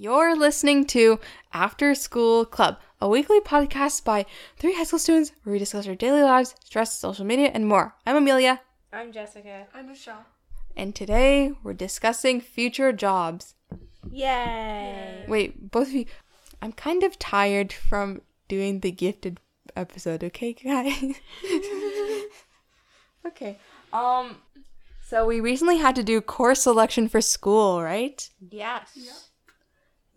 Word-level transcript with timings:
You're 0.00 0.36
listening 0.36 0.84
to 0.94 1.18
After 1.52 1.92
School 1.92 2.44
Club, 2.44 2.78
a 3.00 3.08
weekly 3.08 3.40
podcast 3.40 4.04
by 4.04 4.26
three 4.56 4.76
high 4.76 4.84
school 4.84 5.00
students 5.00 5.32
where 5.42 5.52
we 5.52 5.58
discuss 5.58 5.88
our 5.88 5.96
daily 5.96 6.22
lives, 6.22 6.54
stress, 6.64 6.96
social 6.96 7.24
media, 7.24 7.50
and 7.52 7.66
more. 7.66 7.96
I'm 8.06 8.14
Amelia, 8.14 8.60
I'm 8.92 9.10
Jessica. 9.10 9.66
I'm 9.74 9.88
Michelle. 9.88 10.24
and 10.76 10.94
today 10.94 11.50
we're 11.64 11.72
discussing 11.72 12.40
future 12.40 12.92
jobs. 12.92 13.56
Yay! 14.08 15.24
Wait, 15.26 15.68
both 15.72 15.88
of 15.88 15.94
you, 15.94 16.06
I'm 16.62 16.70
kind 16.70 17.02
of 17.02 17.18
tired 17.18 17.72
from 17.72 18.22
doing 18.46 18.78
the 18.78 18.92
gifted 18.92 19.40
episode, 19.74 20.22
okay, 20.22 20.52
guys? 20.52 21.16
okay. 23.26 23.58
Um, 23.92 24.36
so 25.04 25.26
we 25.26 25.40
recently 25.40 25.78
had 25.78 25.96
to 25.96 26.04
do 26.04 26.20
course 26.20 26.62
selection 26.62 27.08
for 27.08 27.20
school, 27.20 27.82
right? 27.82 28.30
Yes. 28.48 29.27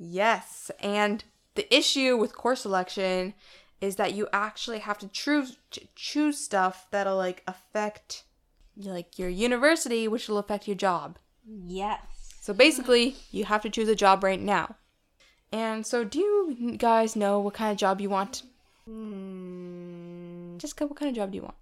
Yes, 0.04 0.72
and 0.80 1.24
the 1.54 1.72
issue 1.72 2.18
with 2.18 2.36
course 2.36 2.62
selection 2.62 3.36
is 3.82 3.98
that 3.98 4.16
you 4.16 4.28
actually 4.34 4.80
have 4.80 4.98
to 4.98 5.08
choose 5.08 5.58
choose 5.96 6.40
stuff 6.40 6.88
that'll 6.90 7.18
like 7.18 7.44
affect 7.48 8.24
like 8.76 9.20
your 9.20 9.30
university, 9.30 10.08
which 10.08 10.28
will 10.28 10.40
affect 10.40 10.68
your 10.68 10.76
job. 10.76 11.20
Yes. 11.46 12.00
So 12.42 12.52
basically, 12.52 13.16
you 13.30 13.46
have 13.46 13.62
to 13.62 13.70
choose 13.70 13.90
a 13.90 13.96
job 13.96 14.24
right 14.24 14.42
now. 14.42 14.76
And 15.52 15.86
so, 15.86 16.04
do 16.04 16.18
you 16.18 16.78
guys 16.80 17.16
know 17.16 17.40
what 17.40 17.54
kind 17.54 17.72
of 17.72 17.78
job 17.78 18.02
you 18.02 18.10
want? 18.10 18.42
Hmm. 18.86 20.58
Jessica, 20.58 20.88
what 20.88 20.98
kind 20.98 21.10
of 21.10 21.16
job 21.16 21.32
do 21.32 21.36
you 21.36 21.44
want? 21.44 21.56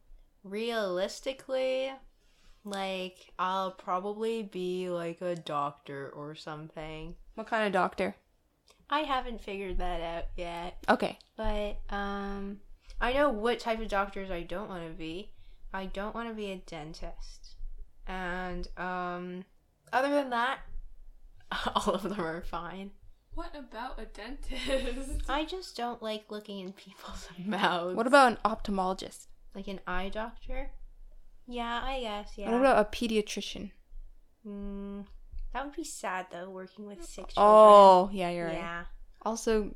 Realistically, 0.46 1.92
like 2.64 3.34
I'll 3.38 3.72
probably 3.72 4.44
be 4.44 4.90
like 4.90 5.20
a 5.20 5.36
doctor 5.36 6.10
or 6.16 6.36
something. 6.36 7.16
What 7.36 7.48
kind 7.48 7.68
of 7.68 7.74
doctor? 7.74 8.16
I 8.90 9.00
haven't 9.02 9.42
figured 9.42 9.78
that 9.78 10.02
out 10.02 10.26
yet, 10.36 10.78
Okay. 10.90 11.18
but 11.38 11.78
um, 11.90 12.60
I 13.00 13.14
know 13.14 13.30
what 13.30 13.60
type 13.60 13.80
of 13.80 13.88
doctors 13.88 14.32
I 14.32 14.42
don't 14.42 14.68
want 14.70 14.84
to 14.88 14.94
be. 14.94 15.32
I 15.74 15.86
don't 15.86 16.16
want 16.16 16.28
to 16.30 16.34
be 16.36 16.52
a 16.52 16.58
dentist, 16.58 17.56
and 18.08 18.68
um, 18.78 19.46
other 19.94 20.10
than 20.10 20.32
that, 20.32 20.60
all 21.76 21.94
of 21.94 22.02
them 22.04 22.20
are 22.20 22.42
fine. 22.42 22.92
What 23.36 23.56
about 23.56 24.00
a 24.00 24.06
dentist? 24.06 25.22
I 25.30 25.46
just 25.46 25.78
don't 25.78 26.02
like 26.02 26.26
looking 26.32 26.60
in 26.60 26.74
people's 26.74 27.30
mouths. 27.46 27.96
What 27.96 28.08
about 28.08 28.32
an 28.32 28.38
ophthalmologist? 28.44 29.28
like 29.56 29.68
an 29.68 29.80
eye 29.88 30.10
doctor? 30.10 30.72
Yeah, 31.48 31.82
I 31.84 32.02
guess. 32.02 32.34
Yeah. 32.38 32.52
What 32.52 32.60
about 32.60 32.86
a 32.86 32.90
pediatrician? 32.90 33.72
Mm, 34.46 35.06
that 35.54 35.66
would 35.66 35.76
be 35.76 35.84
sad 35.84 36.28
though, 36.32 36.50
working 36.50 36.86
with 36.88 37.04
sick 37.04 37.30
children. 37.30 37.34
Oh, 37.38 38.10
yeah, 38.14 38.30
you're 38.30 38.48
right. 38.48 38.54
yeah. 38.56 38.84
Also, 39.24 39.74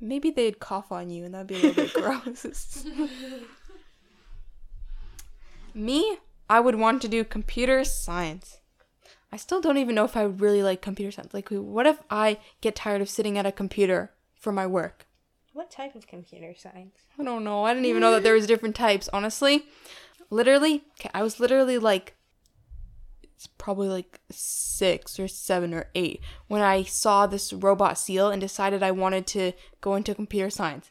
maybe 0.00 0.30
they'd 0.30 0.58
cough 0.58 0.90
on 0.92 1.10
you 1.10 1.24
and 1.24 1.34
that'd 1.34 1.46
be 1.46 1.54
a 1.54 1.58
little 1.58 1.84
bit 1.84 1.92
gross. 1.94 2.86
Me, 5.74 6.18
I 6.48 6.60
would 6.60 6.76
want 6.76 7.02
to 7.02 7.08
do 7.08 7.24
computer 7.24 7.84
science. 7.84 8.60
I 9.32 9.36
still 9.36 9.60
don't 9.60 9.76
even 9.76 9.94
know 9.94 10.04
if 10.04 10.16
I 10.16 10.26
would 10.26 10.40
really 10.40 10.62
like 10.62 10.80
computer 10.80 11.10
science. 11.10 11.34
Like, 11.34 11.48
what 11.50 11.86
if 11.86 12.00
I 12.08 12.38
get 12.60 12.74
tired 12.76 13.02
of 13.02 13.10
sitting 13.10 13.36
at 13.36 13.44
a 13.44 13.52
computer 13.52 14.12
for 14.34 14.52
my 14.52 14.66
work? 14.66 15.06
What 15.52 15.70
type 15.70 15.94
of 15.94 16.06
computer 16.06 16.54
science? 16.56 16.98
I 17.18 17.24
don't 17.24 17.42
know. 17.44 17.64
I 17.64 17.72
didn't 17.74 17.86
even 17.86 18.00
know 18.00 18.12
that 18.12 18.22
there 18.22 18.34
was 18.34 18.46
different 18.46 18.76
types. 18.76 19.08
Honestly, 19.12 19.66
literally, 20.30 20.84
okay, 21.00 21.10
I 21.12 21.22
was 21.22 21.40
literally 21.40 21.78
like, 21.78 22.14
it's 23.36 23.46
probably 23.46 23.88
like 23.88 24.20
six 24.30 25.20
or 25.20 25.28
seven 25.28 25.74
or 25.74 25.90
eight 25.94 26.20
when 26.48 26.62
I 26.62 26.82
saw 26.84 27.26
this 27.26 27.52
robot 27.52 27.98
seal 27.98 28.30
and 28.30 28.40
decided 28.40 28.82
I 28.82 28.90
wanted 28.92 29.26
to 29.28 29.52
go 29.82 29.94
into 29.94 30.14
computer 30.14 30.48
science. 30.48 30.90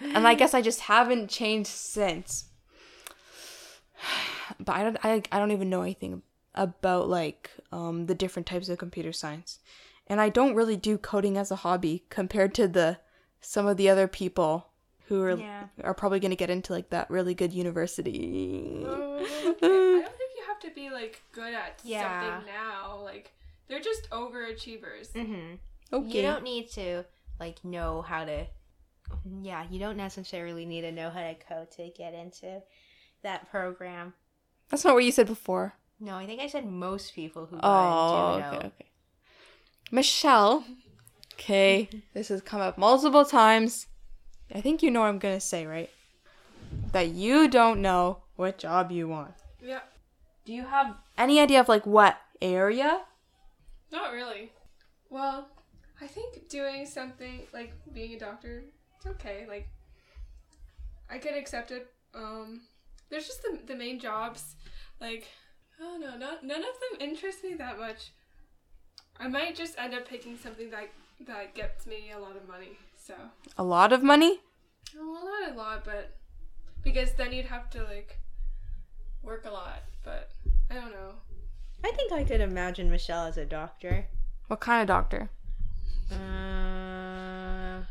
And 0.00 0.26
I 0.26 0.34
guess 0.34 0.54
I 0.54 0.62
just 0.62 0.80
haven't 0.82 1.28
changed 1.28 1.68
since. 1.68 2.46
But 4.58 4.76
I 4.76 4.82
don't. 4.82 4.98
I, 5.04 5.22
I 5.32 5.38
don't 5.38 5.52
even 5.52 5.70
know 5.70 5.82
anything 5.82 6.22
about 6.54 7.08
like 7.08 7.50
um, 7.72 8.06
the 8.06 8.14
different 8.14 8.46
types 8.46 8.68
of 8.68 8.78
computer 8.78 9.12
science, 9.12 9.58
and 10.08 10.20
I 10.20 10.28
don't 10.28 10.54
really 10.56 10.76
do 10.76 10.98
coding 10.98 11.36
as 11.38 11.50
a 11.50 11.56
hobby 11.56 12.04
compared 12.10 12.52
to 12.54 12.66
the 12.68 12.98
some 13.40 13.66
of 13.66 13.76
the 13.76 13.88
other 13.88 14.08
people 14.08 14.66
who 15.06 15.22
are 15.22 15.36
Yeah. 15.38 15.66
are 15.84 15.94
probably 15.94 16.18
going 16.20 16.30
to 16.32 16.36
get 16.36 16.50
into 16.50 16.72
like 16.72 16.90
that 16.90 17.08
really 17.10 17.32
good 17.34 17.52
university. 17.52 18.84
I 18.86 18.90
don't 18.90 19.58
think 19.60 20.32
you 20.36 20.44
have 20.62 20.70
to 20.70 20.74
be 20.74 20.90
like 20.90 21.22
good 21.32 21.54
at 21.54 21.80
Yeah. 21.84 22.20
something 22.36 22.46
now. 22.52 23.00
Like 23.02 23.32
they're 23.68 23.80
just 23.80 24.08
overachievers. 24.10 25.12
Mm-hmm. 25.12 25.54
Okay. 25.92 26.16
You 26.16 26.22
don't 26.22 26.42
need 26.44 26.70
to 26.72 27.04
like 27.38 27.64
know 27.64 28.02
how 28.02 28.24
to. 28.24 28.46
Yeah, 29.42 29.64
you 29.70 29.80
don't 29.80 29.96
necessarily 29.96 30.64
need 30.66 30.82
to 30.82 30.92
know 30.92 31.10
how 31.10 31.20
to 31.20 31.34
code 31.34 31.70
to 31.72 31.88
get 31.96 32.14
into 32.14 32.62
that 33.22 33.50
program. 33.50 34.14
That's 34.68 34.84
not 34.84 34.94
what 34.94 35.04
you 35.04 35.10
said 35.10 35.26
before. 35.26 35.74
No, 35.98 36.14
I 36.14 36.26
think 36.26 36.40
I 36.40 36.46
said 36.46 36.64
most 36.66 37.14
people 37.14 37.46
who 37.46 37.56
Oh, 37.56 37.60
got 37.60 38.34
into 38.36 38.46
okay, 38.48 38.56
know. 38.58 38.66
okay. 38.68 38.86
Michelle. 39.90 40.64
Okay, 41.34 41.88
this 42.14 42.28
has 42.28 42.40
come 42.42 42.60
up 42.60 42.78
multiple 42.78 43.24
times. 43.24 43.86
I 44.54 44.60
think 44.60 44.82
you 44.82 44.90
know 44.90 45.00
what 45.00 45.06
I'm 45.08 45.18
gonna 45.18 45.40
say, 45.40 45.66
right? 45.66 45.90
That 46.92 47.08
you 47.08 47.48
don't 47.48 47.82
know 47.82 48.18
what 48.36 48.58
job 48.58 48.90
you 48.92 49.08
want. 49.08 49.32
Yeah. 49.62 49.80
Do 50.44 50.52
you 50.52 50.64
have 50.64 50.96
any 51.18 51.40
idea 51.40 51.60
of 51.60 51.68
like 51.68 51.86
what 51.86 52.18
area? 52.40 53.02
Not 53.92 54.12
really. 54.12 54.52
Well, 55.10 55.48
I 56.00 56.06
think 56.06 56.48
doing 56.48 56.86
something 56.86 57.42
like 57.52 57.72
being 57.92 58.14
a 58.14 58.18
doctor, 58.18 58.64
it's 58.96 59.06
okay. 59.06 59.46
Like 59.48 59.68
I 61.10 61.18
could 61.18 61.34
accept 61.34 61.70
it. 61.70 61.88
Um 62.14 62.62
there's 63.10 63.26
just 63.26 63.42
the 63.42 63.58
the 63.66 63.74
main 63.76 63.98
jobs. 63.98 64.56
Like 65.00 65.26
I 65.78 65.82
don't 65.82 66.00
not 66.20 66.42
none 66.44 66.60
of 66.60 66.74
them 66.80 67.08
interest 67.08 67.44
me 67.44 67.54
that 67.54 67.78
much. 67.78 68.12
I 69.18 69.28
might 69.28 69.54
just 69.54 69.78
end 69.78 69.94
up 69.94 70.08
picking 70.08 70.38
something 70.38 70.70
that 70.70 70.88
that 71.26 71.54
gets 71.54 71.86
me 71.86 72.10
a 72.14 72.18
lot 72.18 72.36
of 72.36 72.48
money. 72.48 72.78
So 72.96 73.14
A 73.58 73.62
lot 73.64 73.92
of 73.92 74.02
money? 74.02 74.40
well, 74.96 75.24
not 75.24 75.52
a 75.52 75.54
lot, 75.54 75.84
but 75.84 76.16
because 76.82 77.12
then 77.14 77.32
you'd 77.32 77.46
have 77.46 77.68
to 77.70 77.82
like 77.84 78.18
work 79.30 79.46
a 79.46 79.50
lot. 79.50 79.84
But 80.04 80.30
I 80.70 80.74
don't 80.74 80.90
know. 80.90 81.12
I 81.84 81.92
think 81.92 82.12
I 82.12 82.24
could 82.24 82.40
imagine 82.40 82.90
Michelle 82.90 83.26
as 83.26 83.38
a 83.38 83.46
doctor. 83.46 84.06
What 84.48 84.58
kind 84.60 84.82
of 84.82 84.88
doctor? 84.88 85.30
Uh, 86.10 87.84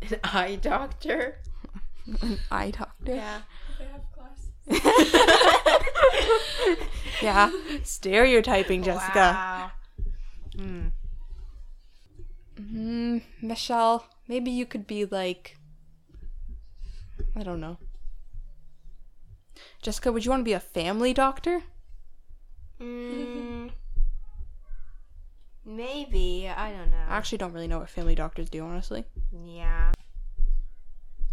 an 0.00 0.18
eye 0.24 0.58
doctor. 0.60 1.38
An 2.22 2.38
eye 2.50 2.70
doctor. 2.70 3.14
Yeah. 3.14 3.40
They 3.78 3.84
have 3.84 4.02
class. 4.12 4.48
Yeah. 7.22 7.50
Stereotyping, 7.84 8.82
Jessica. 8.82 9.14
Wow. 9.14 9.70
Hmm. 10.56 10.88
Mm, 12.60 13.22
Michelle, 13.40 14.06
maybe 14.28 14.50
you 14.50 14.66
could 14.66 14.84
be 14.86 15.04
like 15.04 15.56
I 17.36 17.42
don't 17.42 17.60
know. 17.60 17.78
Jessica, 19.82 20.12
would 20.12 20.24
you 20.24 20.30
want 20.30 20.40
to 20.40 20.44
be 20.44 20.52
a 20.52 20.60
family 20.60 21.12
doctor? 21.12 21.62
Mm, 22.80 23.70
maybe. 25.64 26.48
I 26.48 26.70
don't 26.72 26.90
know. 26.90 27.04
I 27.08 27.16
actually 27.16 27.38
don't 27.38 27.52
really 27.52 27.68
know 27.68 27.78
what 27.78 27.90
family 27.90 28.14
doctors 28.14 28.50
do, 28.50 28.64
honestly. 28.64 29.04
Yeah. 29.44 29.92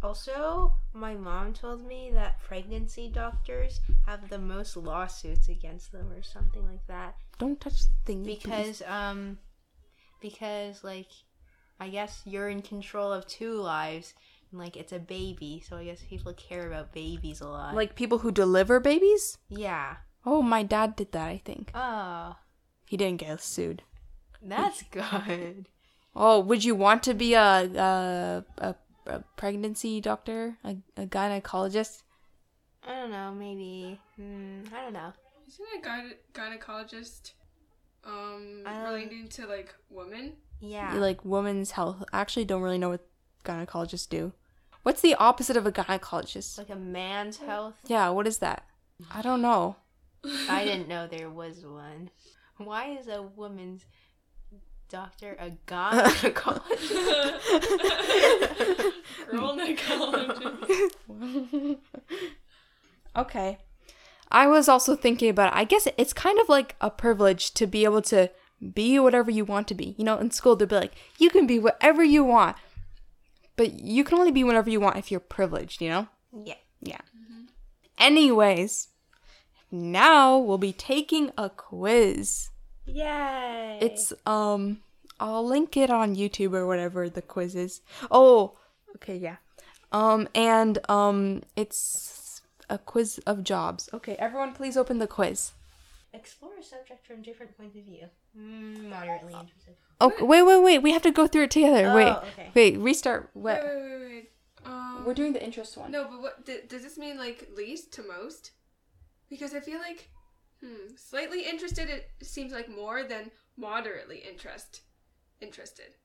Also, 0.03 0.73
my 0.93 1.13
mom 1.13 1.53
told 1.53 1.85
me 1.85 2.09
that 2.13 2.39
pregnancy 2.41 3.07
doctors 3.07 3.79
have 4.07 4.29
the 4.29 4.39
most 4.39 4.75
lawsuits 4.75 5.47
against 5.47 5.91
them 5.91 6.11
or 6.11 6.23
something 6.23 6.65
like 6.65 6.85
that. 6.87 7.15
Don't 7.37 7.59
touch 7.59 7.81
the 7.81 7.89
thing 8.05 8.23
please. 8.23 8.39
Because 8.41 8.81
um 8.87 9.37
because 10.19 10.83
like 10.83 11.09
I 11.79 11.89
guess 11.89 12.21
you're 12.25 12.49
in 12.49 12.63
control 12.63 13.13
of 13.13 13.27
two 13.27 13.53
lives 13.53 14.13
like 14.53 14.75
it's 14.75 14.91
a 14.91 14.99
baby, 14.99 15.63
so 15.67 15.77
I 15.77 15.85
guess 15.85 16.01
people 16.03 16.33
care 16.33 16.67
about 16.67 16.91
babies 16.93 17.41
a 17.41 17.47
lot. 17.47 17.75
like 17.75 17.95
people 17.95 18.19
who 18.19 18.31
deliver 18.31 18.79
babies? 18.79 19.37
yeah. 19.49 19.97
Oh, 20.23 20.43
my 20.43 20.61
dad 20.61 20.95
did 20.95 21.13
that, 21.13 21.27
I 21.29 21.41
think. 21.43 21.71
Oh, 21.73 22.35
He 22.85 22.95
didn't 22.95 23.21
get 23.21 23.41
sued. 23.41 23.81
that's 24.41 24.83
good. 24.91 25.67
Oh, 26.15 26.39
would 26.41 26.63
you 26.63 26.75
want 26.75 27.01
to 27.03 27.13
be 27.15 27.33
a 27.33 27.65
a, 27.65 28.45
a, 28.57 28.75
a 29.07 29.23
pregnancy 29.37 29.99
doctor, 30.01 30.57
a, 30.63 30.75
a 30.97 31.05
gynecologist? 31.07 32.03
I 32.85 32.95
don't 32.99 33.11
know, 33.11 33.31
maybe. 33.33 33.99
Hmm, 34.15 34.61
I 34.75 34.81
don't 34.83 34.93
know. 34.93 35.13
Isn't 35.47 35.67
a 35.77 35.87
gyne- 35.87 36.19
gynecologist 36.33 37.31
um 38.03 38.63
Um, 38.65 38.83
relating 38.83 39.27
to 39.29 39.47
like 39.47 39.73
women? 39.89 40.33
Yeah. 40.59 40.93
Like 40.95 41.23
women's 41.25 41.71
health. 41.71 42.03
I 42.13 42.19
actually 42.21 42.45
don't 42.45 42.61
really 42.61 42.77
know 42.77 42.89
what 42.89 43.05
gynecologists 43.43 44.07
do. 44.09 44.33
What's 44.83 45.01
the 45.01 45.15
opposite 45.15 45.57
of 45.57 45.65
a 45.65 45.71
gynecologist? 45.71 46.57
like 46.57 46.69
a 46.69 46.75
man's 46.75 47.37
health. 47.37 47.75
Yeah, 47.87 48.09
what 48.09 48.27
is 48.27 48.39
that? 48.39 48.65
I 49.13 49.21
don't 49.21 49.41
know. 49.41 49.77
I 50.49 50.63
didn't 50.63 50.87
know 50.87 51.07
there 51.07 51.29
was 51.29 51.65
one. 51.65 52.09
Why 52.57 52.97
is 52.97 53.07
a 53.07 53.21
woman's 53.21 53.85
doctor, 54.91 55.35
a 55.39 55.51
gynecologist. 55.65 56.91
Girl 59.31 59.57
gynecologist. 59.57 61.77
Okay. 63.15 63.57
I 64.29 64.47
was 64.47 64.69
also 64.69 64.95
thinking 64.95 65.29
about. 65.29 65.53
I 65.53 65.63
guess 65.63 65.87
it's 65.97 66.13
kind 66.13 66.39
of 66.39 66.49
like 66.49 66.75
a 66.81 66.89
privilege 66.89 67.53
to 67.55 67.67
be 67.67 67.83
able 67.83 68.01
to 68.03 68.29
be 68.73 68.99
whatever 68.99 69.31
you 69.31 69.45
want 69.45 69.67
to 69.69 69.75
be. 69.75 69.95
You 69.97 70.05
know, 70.05 70.17
in 70.17 70.31
school, 70.31 70.55
they'll 70.55 70.67
be 70.67 70.75
like, 70.75 70.93
you 71.17 71.29
can 71.29 71.47
be 71.47 71.59
whatever 71.59 72.03
you 72.03 72.23
want. 72.23 72.57
But 73.61 73.79
you 73.79 74.03
can 74.03 74.17
only 74.17 74.31
be 74.31 74.43
whatever 74.43 74.71
you 74.71 74.79
want 74.79 74.97
if 74.97 75.11
you're 75.11 75.19
privileged, 75.19 75.83
you 75.83 75.89
know? 75.89 76.07
yeah. 76.33 76.55
Yeah. 76.81 77.01
Anyways, 77.99 78.87
now 79.69 80.35
we'll 80.39 80.57
be 80.57 80.73
taking 80.73 81.31
a 81.37 81.47
quiz. 81.47 82.49
Yay. 82.87 83.77
It's, 83.79 84.13
um, 84.25 84.79
I'll 85.19 85.45
link 85.45 85.77
it 85.77 85.91
on 85.91 86.15
YouTube 86.15 86.55
or 86.55 86.65
whatever 86.65 87.07
the 87.07 87.21
quiz 87.21 87.53
is. 87.53 87.81
Oh, 88.09 88.57
okay, 88.95 89.15
yeah. 89.15 89.35
Um, 89.91 90.27
and, 90.33 90.79
um, 90.89 91.43
it's 91.55 92.41
a 92.67 92.79
quiz 92.79 93.19
of 93.27 93.43
jobs. 93.43 93.89
Okay, 93.93 94.15
everyone 94.17 94.53
please 94.53 94.75
open 94.75 94.97
the 94.97 95.05
quiz. 95.05 95.51
Explore 96.13 96.51
a 96.59 96.63
subject 96.63 97.05
from 97.05 97.21
different 97.21 97.57
points 97.57 97.75
of 97.77 97.83
view. 97.83 98.07
Mm, 98.37 98.89
moderately 98.89 99.33
interested. 99.33 99.75
Oh, 99.99 100.11
wait, 100.21 100.43
wait, 100.43 100.61
wait. 100.63 100.79
We 100.79 100.91
have 100.91 101.01
to 101.03 101.11
go 101.11 101.27
through 101.27 101.43
it 101.43 101.51
together. 101.51 101.89
Oh, 101.89 101.95
wait, 101.95 102.07
okay. 102.33 102.51
wait. 102.53 102.77
Restart. 102.79 103.29
What? 103.33 103.61
wait, 103.63 103.75
wait, 103.75 103.99
wait. 104.09 104.29
Um, 104.65 105.03
We're 105.05 105.13
doing 105.13 105.33
the 105.33 105.43
interest 105.43 105.77
one. 105.77 105.91
No, 105.91 106.05
but 106.09 106.21
what 106.21 106.45
d- 106.45 106.59
does 106.67 106.83
this 106.83 106.97
mean? 106.97 107.17
Like 107.17 107.49
least 107.55 107.91
to 107.93 108.03
most? 108.03 108.51
Because 109.29 109.53
I 109.53 109.59
feel 109.59 109.79
like, 109.79 110.09
hmm, 110.63 110.93
slightly 110.95 111.43
interested. 111.47 111.89
It 111.89 112.09
seems 112.21 112.51
like 112.51 112.69
more 112.69 113.03
than 113.03 113.31
moderately 113.57 114.17
interest 114.29 114.81
interested. 115.39 115.95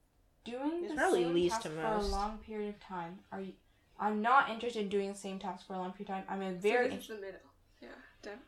Doing 0.45 0.81
It's 0.85 0.93
the 0.93 0.95
probably 0.97 1.25
same 1.25 1.35
least 1.35 1.55
task 1.57 1.63
to 1.65 1.69
for 1.71 1.83
most. 1.83 2.09
a 2.09 2.13
long 2.13 2.39
period 2.39 2.69
of 2.69 2.81
time. 2.81 3.19
Are 3.33 3.41
you? 3.41 3.53
I'm 3.99 4.23
not 4.23 4.49
interested 4.51 4.83
in 4.83 4.89
doing 4.89 5.09
the 5.13 5.19
same 5.19 5.39
task 5.39 5.67
for 5.67 5.73
a 5.75 5.79
long 5.79 5.93
period 5.93 6.11
of 6.11 6.17
time. 6.17 6.25
I'm 6.29 6.43
a 6.43 6.55
So 6.55 6.61
very. 6.69 6.89
this 6.89 7.01
is 7.01 7.09
the 7.09 7.15
middle. 7.15 7.41
Yeah, 7.83 7.89
done. 8.23 8.39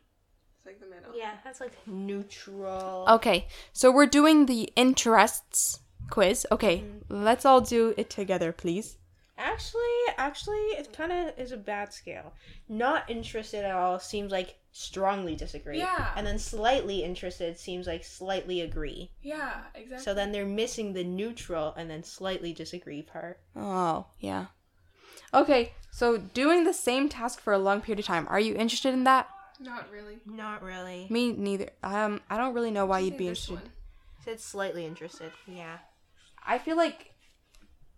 It's 0.59 0.65
like 0.65 0.79
the 0.81 0.93
middle. 0.93 1.17
Yeah, 1.17 1.35
that's 1.43 1.61
like 1.61 1.73
neutral. 1.87 3.05
okay, 3.07 3.47
so 3.71 3.91
we're 3.91 4.05
doing 4.05 4.45
the 4.45 4.69
interests 4.75 5.79
quiz. 6.09 6.45
Okay, 6.51 6.79
mm-hmm. 6.79 7.23
let's 7.23 7.45
all 7.45 7.61
do 7.61 7.93
it 7.95 8.09
together, 8.09 8.51
please. 8.51 8.97
Actually, 9.37 9.81
actually, 10.17 10.57
it 10.77 10.91
kind 10.91 11.13
of 11.13 11.39
is 11.39 11.53
a 11.53 11.57
bad 11.57 11.93
scale. 11.93 12.33
Not 12.67 13.09
interested 13.09 13.63
at 13.63 13.73
all 13.73 13.97
seems 13.97 14.33
like 14.33 14.57
strongly 14.73 15.33
disagree. 15.33 15.77
Yeah. 15.77 16.11
And 16.17 16.27
then 16.27 16.37
slightly 16.37 17.03
interested 17.05 17.57
seems 17.57 17.87
like 17.87 18.03
slightly 18.03 18.59
agree. 18.59 19.11
Yeah, 19.21 19.61
exactly. 19.73 20.03
So 20.03 20.13
then 20.13 20.33
they're 20.33 20.45
missing 20.45 20.91
the 20.91 21.05
neutral 21.05 21.73
and 21.77 21.89
then 21.89 22.03
slightly 22.03 22.51
disagree 22.51 23.01
part. 23.01 23.39
Oh, 23.55 24.07
yeah. 24.19 24.47
Okay, 25.33 25.71
so 25.89 26.17
doing 26.17 26.65
the 26.65 26.73
same 26.73 27.07
task 27.07 27.39
for 27.39 27.53
a 27.53 27.59
long 27.59 27.79
period 27.79 27.99
of 27.99 28.05
time. 28.05 28.27
Are 28.29 28.39
you 28.41 28.55
interested 28.55 28.93
in 28.93 29.05
that? 29.05 29.29
Not 29.59 29.91
really. 29.91 30.17
Not 30.25 30.63
really. 30.63 31.07
Me 31.09 31.33
neither. 31.33 31.69
Um, 31.83 32.21
I 32.29 32.37
don't 32.37 32.53
really 32.53 32.71
know 32.71 32.85
why 32.85 32.99
you'd 32.99 33.17
be 33.17 33.27
interested. 33.27 33.55
one. 33.55 33.71
Said 34.23 34.39
slightly 34.39 34.85
interested. 34.85 35.31
Yeah. 35.47 35.77
I 36.45 36.57
feel 36.57 36.77
like 36.77 37.13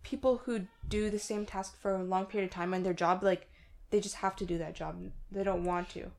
people 0.03 0.41
who 0.45 0.67
do 0.87 1.09
the 1.09 1.19
same 1.19 1.45
task 1.45 1.79
for 1.79 1.95
a 1.95 2.03
long 2.03 2.25
period 2.25 2.49
of 2.49 2.53
time 2.53 2.73
in 2.73 2.83
their 2.83 2.93
job, 2.93 3.23
like 3.23 3.49
they 3.91 3.99
just 3.99 4.15
have 4.15 4.35
to 4.37 4.45
do 4.45 4.57
that 4.57 4.73
job. 4.73 4.99
They 5.31 5.43
don't 5.43 5.63
want 5.63 5.89
to. 5.91 6.11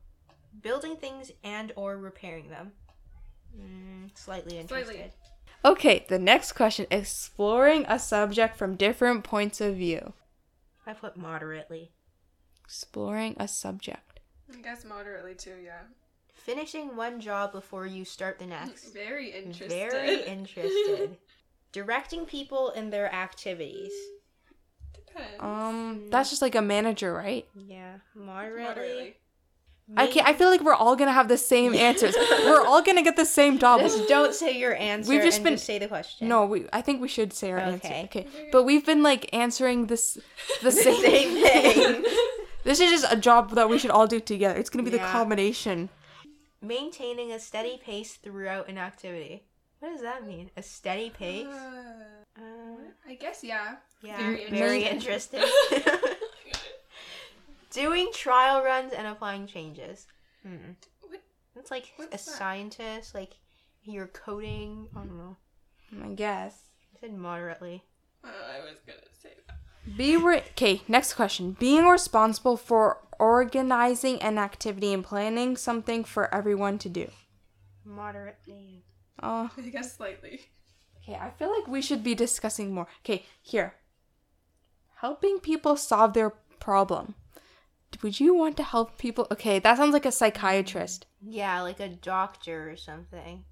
Building 0.61 0.95
things 0.95 1.31
and 1.43 1.73
or 1.75 1.97
repairing 1.97 2.49
them. 2.49 2.71
Mm, 3.59 4.17
slightly 4.17 4.57
interested. 4.57 4.85
Slightly. 4.85 5.11
Okay, 5.65 6.05
the 6.09 6.19
next 6.19 6.53
question: 6.53 6.85
exploring 6.89 7.85
a 7.87 7.99
subject 7.99 8.55
from 8.57 8.75
different 8.75 9.23
points 9.23 9.61
of 9.61 9.75
view. 9.75 10.13
I 10.85 10.93
put 10.93 11.17
moderately. 11.17 11.91
Exploring 12.63 13.35
a 13.39 13.47
subject. 13.47 14.12
I 14.57 14.61
guess 14.61 14.85
moderately 14.85 15.35
too. 15.35 15.55
Yeah. 15.63 15.79
Finishing 16.33 16.95
one 16.95 17.19
job 17.21 17.51
before 17.51 17.85
you 17.85 18.03
start 18.05 18.39
the 18.39 18.45
next. 18.45 18.85
Very 18.93 19.29
interested. 19.31 19.69
Very 19.69 20.23
interested. 20.27 21.17
Directing 21.71 22.25
people 22.25 22.69
in 22.71 22.89
their 22.89 23.13
activities. 23.13 23.91
Depends. 24.93 25.31
Um, 25.39 26.07
that's 26.09 26.29
just 26.29 26.41
like 26.41 26.55
a 26.55 26.61
manager, 26.61 27.13
right? 27.13 27.47
Yeah, 27.55 27.95
moderately. 28.15 28.63
moderately. 28.63 29.15
I 29.97 30.07
can't, 30.07 30.25
I 30.27 30.33
feel 30.33 30.49
like 30.49 30.61
we're 30.61 30.73
all 30.73 30.95
gonna 30.95 31.11
have 31.11 31.27
the 31.27 31.37
same 31.37 31.73
answers. 31.89 32.15
we're 32.45 32.65
all 32.65 32.81
gonna 32.81 33.03
get 33.03 33.15
the 33.17 33.25
same 33.25 33.59
job. 33.59 33.81
Just 33.81 34.07
don't 34.07 34.33
say 34.33 34.57
your 34.57 34.73
answer 34.75 35.09
We've 35.09 35.21
just 35.21 35.37
and 35.39 35.43
been- 35.43 35.53
just 35.55 35.65
say 35.65 35.77
the 35.79 35.87
question. 35.87 36.27
No, 36.29 36.45
we. 36.45 36.67
I 36.71 36.81
think 36.81 37.01
we 37.01 37.07
should 37.09 37.33
say 37.33 37.51
our 37.51 37.57
answer. 37.59 37.87
Okay. 37.87 38.03
Okay, 38.05 38.27
but 38.51 38.63
we've 38.63 38.85
been 38.85 39.03
like 39.03 39.29
answering 39.33 39.87
this 39.87 40.13
the 40.61 40.69
the 40.69 40.71
same. 40.71 41.01
same 41.01 41.43
thing. 41.43 42.05
This 42.63 42.79
is 42.79 42.89
just 43.01 43.11
a 43.11 43.17
job 43.17 43.51
that 43.51 43.69
we 43.69 43.77
should 43.77 43.91
all 43.91 44.07
do 44.07 44.19
together. 44.19 44.57
It's 44.57 44.69
gonna 44.69 44.83
be 44.83 44.89
the 44.89 44.99
combination. 44.99 45.89
Maintaining 46.61 47.31
a 47.31 47.39
steady 47.39 47.77
pace 47.83 48.13
throughout 48.15 48.69
an 48.69 48.77
activity. 48.77 49.43
What 49.79 49.89
does 49.91 50.01
that 50.01 50.25
mean? 50.25 50.49
A 50.55 50.63
steady 50.63 51.09
pace? 51.09 51.45
Uh, 51.47 52.03
Uh, 52.39 52.77
I 53.07 53.13
guess 53.15 53.43
yeah. 53.43 53.75
yeah, 54.01 54.17
Very 54.17 54.49
very, 54.49 54.83
interesting. 54.85 55.41
interested. 55.71 55.99
Doing 57.71 58.09
trial 58.13 58.63
runs 58.63 58.93
and 58.93 59.05
applying 59.07 59.45
changes. 59.45 60.07
Hmm. 60.41 60.71
What? 61.01 61.21
It's 61.55 61.69
like 61.71 61.91
a 61.99 62.11
that? 62.11 62.19
scientist, 62.19 63.13
like 63.13 63.33
you're 63.83 64.07
coding. 64.07 64.87
I 64.95 64.99
don't 64.99 65.17
know. 65.17 65.37
I 66.03 66.13
guess. 66.13 66.55
I 66.95 66.99
said 67.01 67.13
moderately. 67.13 67.83
Uh, 68.23 68.27
I 68.29 68.59
was 68.63 68.77
gonna 68.87 68.99
say 69.21 69.29
that. 69.47 69.52
Be 69.97 70.15
re- 70.17 70.43
okay. 70.51 70.81
Next 70.87 71.13
question: 71.13 71.55
Being 71.59 71.85
responsible 71.85 72.57
for 72.57 72.99
organizing 73.19 74.21
an 74.21 74.37
activity 74.37 74.93
and 74.93 75.03
planning 75.03 75.55
something 75.57 76.03
for 76.03 76.33
everyone 76.33 76.77
to 76.79 76.89
do. 76.89 77.09
Moderately. 77.85 78.85
Oh, 79.21 79.49
I 79.57 79.61
guess 79.69 79.95
slightly. 79.95 80.41
okay. 81.03 81.17
I 81.19 81.29
feel 81.31 81.51
like 81.51 81.67
we 81.67 81.81
should 81.81 82.03
be 82.03 82.15
discussing 82.15 82.73
more. 82.73 82.87
Okay, 83.03 83.25
here. 83.41 83.75
Helping 85.01 85.39
people 85.39 85.75
solve 85.75 86.13
their 86.13 86.29
problem. 86.59 87.15
Would 88.01 88.19
you 88.19 88.33
want 88.33 88.57
to 88.57 88.63
help 88.63 88.97
people? 88.97 89.27
Okay, 89.31 89.59
that 89.59 89.77
sounds 89.77 89.93
like 89.93 90.05
a 90.05 90.11
psychiatrist. 90.11 91.05
Yeah, 91.21 91.61
like 91.61 91.79
a 91.79 91.89
doctor 91.89 92.71
or 92.71 92.75
something. 92.77 93.43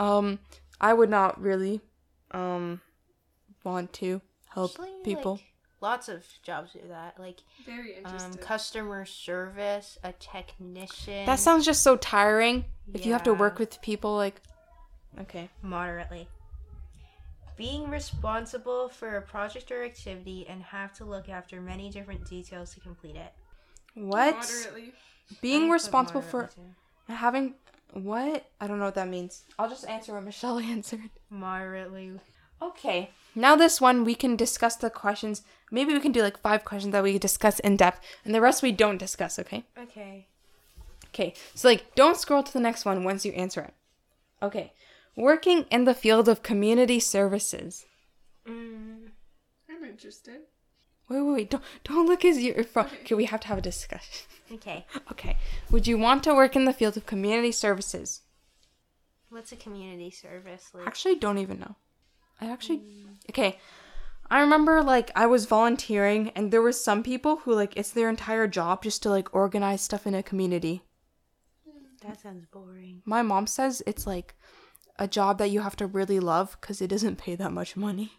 Um, 0.00 0.40
I 0.80 0.92
would 0.92 1.08
not 1.10 1.40
really, 1.40 1.80
um, 2.32 2.80
want 3.64 3.92
to 3.94 4.20
help 4.56 4.72
Actually, 4.72 4.90
people. 5.04 5.32
like, 5.32 5.44
lots 5.80 6.08
of 6.08 6.24
jobs 6.42 6.72
do 6.72 6.80
that. 6.88 7.14
Like 7.20 7.40
Very 7.64 8.04
um, 8.04 8.34
customer 8.34 9.04
service, 9.04 9.98
a 10.02 10.12
technician. 10.12 11.26
that 11.26 11.38
sounds 11.38 11.64
just 11.64 11.82
so 11.82 11.96
tiring. 11.96 12.64
If 12.92 13.06
you 13.06 13.12
have 13.12 13.22
to 13.24 13.34
work 13.34 13.58
with 13.58 13.80
people, 13.82 14.16
like, 14.16 14.40
okay. 15.20 15.48
moderately. 15.62 16.28
Being 17.56 17.88
responsible 17.88 18.88
for 18.88 19.16
a 19.16 19.22
project 19.22 19.70
or 19.70 19.82
activity 19.84 20.46
and 20.48 20.62
have 20.62 20.92
to 20.94 21.04
look 21.04 21.28
after 21.28 21.60
many 21.60 21.90
different 21.90 22.28
details 22.28 22.74
to 22.74 22.80
complete 22.80 23.16
it. 23.16 23.32
What? 23.94 24.36
Moderately. 24.36 24.92
Being 25.40 25.70
responsible 25.70 26.22
for 26.22 26.50
too. 26.54 27.12
having 27.12 27.54
what? 27.92 28.46
I 28.60 28.66
don't 28.66 28.78
know 28.78 28.84
what 28.84 28.94
that 28.94 29.08
means. 29.08 29.44
I'll 29.58 29.70
just 29.70 29.88
answer 29.88 30.14
what 30.14 30.24
Michelle 30.24 30.58
answered. 30.74 31.10
Moderately. 31.30 32.12
Okay. 32.60 33.10
Now 33.34 33.54
this 33.54 33.80
one 33.80 34.04
we 34.04 34.14
can 34.14 34.36
discuss 34.36 34.76
the 34.76 34.90
questions. 34.90 35.42
Maybe 35.70 35.92
we 35.92 36.00
can 36.00 36.12
do 36.12 36.22
like 36.22 36.38
five 36.38 36.64
questions 36.64 36.92
that 36.92 37.02
we 37.02 37.18
discuss 37.18 37.60
in 37.60 37.76
depth, 37.76 38.00
and 38.24 38.34
the 38.34 38.40
rest 38.40 38.62
we 38.62 38.72
don't 38.72 38.98
discuss. 38.98 39.38
Okay. 39.38 39.64
Okay. 39.78 40.26
Okay. 41.08 41.34
So 41.54 41.68
like, 41.68 41.94
don't 41.94 42.16
scroll 42.16 42.42
to 42.42 42.52
the 42.52 42.60
next 42.60 42.84
one 42.84 43.04
once 43.04 43.24
you 43.24 43.32
answer 43.32 43.62
it. 43.62 43.74
Okay. 44.42 44.72
Working 45.16 45.64
in 45.70 45.84
the 45.84 45.94
field 45.94 46.28
of 46.28 46.42
community 46.42 47.00
services. 47.00 47.86
Mm, 48.46 49.08
I'm 49.70 49.84
interested. 49.84 50.40
Wait, 51.08 51.20
wait, 51.20 51.32
wait! 51.32 51.50
Don't 51.50 51.62
don't 51.84 52.06
look 52.06 52.24
as 52.24 52.42
your 52.42 52.64
phone. 52.64 52.86
Okay, 53.02 53.14
we 53.14 53.26
have 53.26 53.40
to 53.40 53.48
have 53.48 53.58
a 53.58 53.62
discussion. 53.62 54.26
okay. 54.52 54.86
Okay. 55.12 55.36
Would 55.70 55.86
you 55.86 55.96
want 55.98 56.24
to 56.24 56.34
work 56.34 56.56
in 56.56 56.64
the 56.64 56.72
field 56.72 56.96
of 56.96 57.06
community 57.06 57.52
services? 57.52 58.22
What's 59.30 59.52
a 59.52 59.56
community 59.56 60.10
service 60.10 60.70
like? 60.74 60.86
actually 60.86 61.16
don't 61.16 61.38
even 61.38 61.60
know. 61.60 61.76
I 62.40 62.46
actually 62.50 62.82
okay. 63.30 63.58
I 64.28 64.40
remember 64.40 64.82
like 64.82 65.10
I 65.14 65.26
was 65.26 65.46
volunteering 65.46 66.30
and 66.30 66.50
there 66.50 66.62
were 66.62 66.72
some 66.72 67.02
people 67.02 67.36
who 67.38 67.54
like 67.54 67.76
it's 67.76 67.90
their 67.90 68.08
entire 68.08 68.46
job 68.48 68.82
just 68.82 69.02
to 69.04 69.10
like 69.10 69.34
organize 69.34 69.82
stuff 69.82 70.06
in 70.06 70.14
a 70.14 70.22
community. 70.22 70.82
That 72.02 72.20
sounds 72.20 72.46
boring. 72.46 73.02
My 73.04 73.22
mom 73.22 73.46
says 73.46 73.82
it's 73.86 74.06
like 74.06 74.34
a 74.98 75.06
job 75.08 75.38
that 75.38 75.50
you 75.50 75.60
have 75.60 75.76
to 75.76 75.86
really 75.86 76.20
love 76.20 76.60
cuz 76.60 76.80
it 76.80 76.88
doesn't 76.88 77.16
pay 77.16 77.36
that 77.36 77.52
much 77.52 77.76
money. 77.76 78.12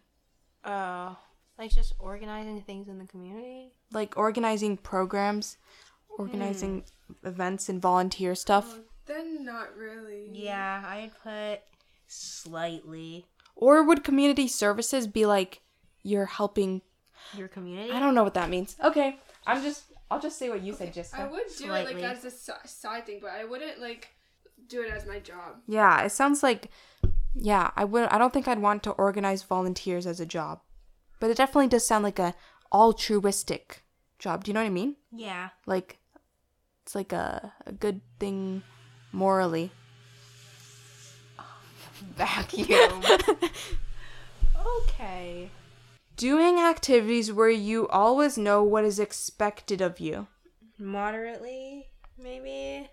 Oh, 0.63 1.17
like 1.57 1.71
just 1.71 1.93
organizing 1.99 2.61
things 2.61 2.87
in 2.87 2.99
the 2.99 3.05
community. 3.05 3.73
Like 3.91 4.17
organizing 4.17 4.77
programs, 4.77 5.57
organizing 6.17 6.83
hmm. 7.07 7.27
events 7.27 7.69
and 7.69 7.81
volunteer 7.81 8.35
stuff. 8.35 8.75
Oh, 8.77 8.83
then 9.05 9.43
not 9.43 9.75
really. 9.75 10.29
Yeah, 10.31 10.83
I'd 10.85 11.11
put 11.23 11.61
slightly. 12.07 13.25
Or 13.57 13.83
would 13.83 14.03
community 14.03 14.47
services 14.47 15.07
be 15.07 15.25
like 15.25 15.61
you're 16.03 16.27
helping? 16.27 16.81
Your 17.33 17.47
community. 17.47 17.91
I 17.91 17.99
don't 17.99 18.15
know 18.15 18.23
what 18.23 18.35
that 18.35 18.49
means. 18.49 18.77
Okay, 18.81 19.17
I'm 19.45 19.61
just. 19.63 19.83
I'll 20.09 20.21
just 20.21 20.37
say 20.39 20.49
what 20.49 20.61
you 20.61 20.73
said, 20.73 20.93
just. 20.93 21.13
I 21.13 21.27
would 21.27 21.47
do 21.57 21.65
it 21.73 21.85
like 21.85 22.03
as 22.03 22.23
a 22.23 22.31
side 22.31 23.05
thing, 23.05 23.19
but 23.21 23.31
I 23.31 23.43
wouldn't 23.43 23.81
like 23.81 24.09
do 24.69 24.81
it 24.81 24.89
as 24.89 25.05
my 25.05 25.19
job. 25.19 25.57
Yeah, 25.67 26.03
it 26.03 26.11
sounds 26.11 26.43
like. 26.43 26.69
Yeah, 27.33 27.71
I 27.75 27.83
would. 27.83 28.07
I 28.09 28.17
don't 28.17 28.31
think 28.31 28.47
I'd 28.47 28.61
want 28.61 28.83
to 28.83 28.91
organize 28.91 29.43
volunteers 29.43 30.07
as 30.07 30.19
a 30.19 30.25
job, 30.25 30.61
but 31.19 31.29
it 31.29 31.37
definitely 31.37 31.67
does 31.67 31.85
sound 31.85 32.03
like 32.03 32.19
a 32.19 32.35
altruistic 32.71 33.83
job. 34.19 34.43
Do 34.43 34.49
you 34.49 34.53
know 34.53 34.61
what 34.61 34.67
I 34.67 34.69
mean? 34.69 34.95
Yeah. 35.11 35.49
Like, 35.65 35.97
it's 36.83 36.95
like 36.95 37.11
a 37.11 37.53
a 37.65 37.71
good 37.71 38.01
thing 38.19 38.63
morally. 39.11 39.71
Vacuum. 42.17 43.03
okay. 44.79 45.49
Doing 46.15 46.59
activities 46.59 47.31
where 47.31 47.49
you 47.49 47.87
always 47.89 48.37
know 48.37 48.63
what 48.63 48.83
is 48.83 48.99
expected 48.99 49.81
of 49.81 49.99
you. 49.99 50.27
Moderately, 50.79 51.87
maybe. 52.17 52.89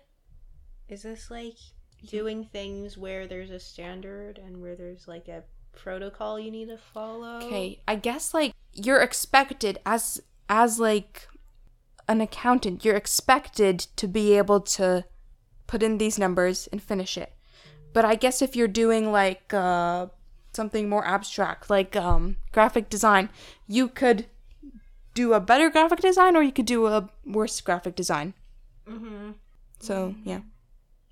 Is 0.87 1.03
this 1.03 1.31
like 1.31 1.57
doing 2.07 2.45
things 2.45 2.97
where 2.97 3.25
there's 3.25 3.49
a 3.49 3.59
standard 3.59 4.37
and 4.37 4.61
where 4.61 4.75
there's 4.75 5.07
like 5.07 5.27
a 5.27 5.43
protocol 5.71 6.39
you 6.39 6.51
need 6.51 6.67
to 6.67 6.77
follow? 6.77 7.37
Okay, 7.37 7.81
I 7.87 7.95
guess 7.95 8.33
like 8.33 8.53
you're 8.73 9.01
expected 9.01 9.79
as 9.85 10.21
as 10.47 10.79
like 10.79 11.27
an 12.07 12.21
accountant, 12.21 12.85
you're 12.85 12.95
expected 12.95 13.79
to 13.95 14.07
be 14.07 14.37
able 14.37 14.59
to 14.61 15.05
put 15.67 15.81
in 15.81 15.97
these 15.97 16.19
numbers 16.19 16.67
and 16.71 16.81
finish 16.81 17.17
it. 17.17 17.34
But 17.95 18.03
I 18.03 18.15
guess 18.15 18.41
if 18.41 18.57
you're 18.57 18.67
doing 18.67 19.13
like 19.13 19.53
uh 19.53 20.07
something 20.51 20.89
more 20.89 21.07
abstract 21.07 21.69
like 21.69 21.95
um 21.95 22.35
graphic 22.51 22.89
design, 22.89 23.29
you 23.67 23.87
could 23.87 24.25
do 25.13 25.31
a 25.31 25.39
better 25.39 25.69
graphic 25.69 26.01
design 26.01 26.35
or 26.35 26.43
you 26.43 26.51
could 26.51 26.65
do 26.65 26.87
a 26.87 27.09
worse 27.25 27.61
graphic 27.61 27.95
design. 27.95 28.33
Mm-hmm. 28.85 29.31
So, 29.79 30.13
yeah. 30.25 30.41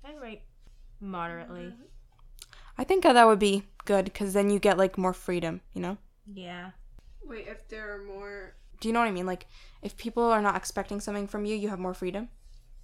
I 0.04 0.14
write 0.20 0.42
moderately. 1.00 1.72
I 2.76 2.84
think 2.84 3.04
that 3.04 3.26
would 3.26 3.38
be 3.38 3.64
good 3.86 4.12
cuz 4.12 4.34
then 4.34 4.50
you 4.50 4.58
get 4.58 4.76
like 4.76 4.98
more 4.98 5.14
freedom, 5.14 5.62
you 5.72 5.80
know? 5.80 5.96
Yeah. 6.34 6.72
Wait, 7.24 7.48
if 7.48 7.66
there 7.68 7.94
are 7.94 8.02
more. 8.02 8.56
Do 8.80 8.88
you 8.88 8.92
know 8.92 9.00
what 9.00 9.08
I 9.08 9.18
mean? 9.18 9.24
Like 9.24 9.46
if 9.80 9.96
people 9.96 10.24
are 10.24 10.42
not 10.42 10.54
expecting 10.54 11.00
something 11.00 11.28
from 11.28 11.46
you, 11.46 11.56
you 11.56 11.70
have 11.70 11.78
more 11.78 11.94
freedom. 11.94 12.28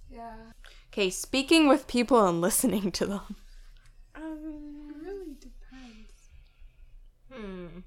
Yeah. 0.09 0.53
Okay, 0.91 1.11
speaking 1.11 1.67
with 1.67 1.85
people 1.85 2.25
and 2.25 2.41
listening 2.47 2.91
to 2.93 3.05
them. 3.05 3.35
Um. 4.21 4.89
It 4.89 5.05
really 5.07 5.35
depends. 5.39 6.11
Hmm. 7.31 7.79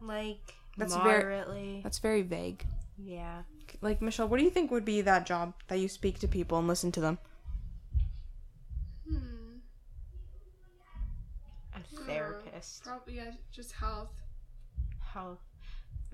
Like 0.00 0.54
That's 0.76 0.94
very- 0.94 1.04
moderately. 1.14 1.80
That's 1.82 1.98
very 1.98 2.22
vague. 2.22 2.64
yeah. 2.98 3.42
Like 3.82 4.00
Michelle, 4.00 4.28
what 4.28 4.38
do 4.38 4.44
you 4.44 4.50
think 4.50 4.70
would 4.70 4.84
be 4.84 5.00
that 5.02 5.26
job 5.26 5.52
that 5.68 5.78
you 5.78 5.88
speak 5.88 6.18
to 6.20 6.28
people 6.28 6.58
and 6.58 6.66
listen 6.68 6.90
to 6.92 7.00
them? 7.00 7.18
Hmm. 9.08 9.56
A 11.74 11.80
therapist. 12.06 12.84
Probably 12.84 13.16
yeah, 13.16 13.32
just 13.52 13.72
health. 13.72 14.12
How? 15.00 15.38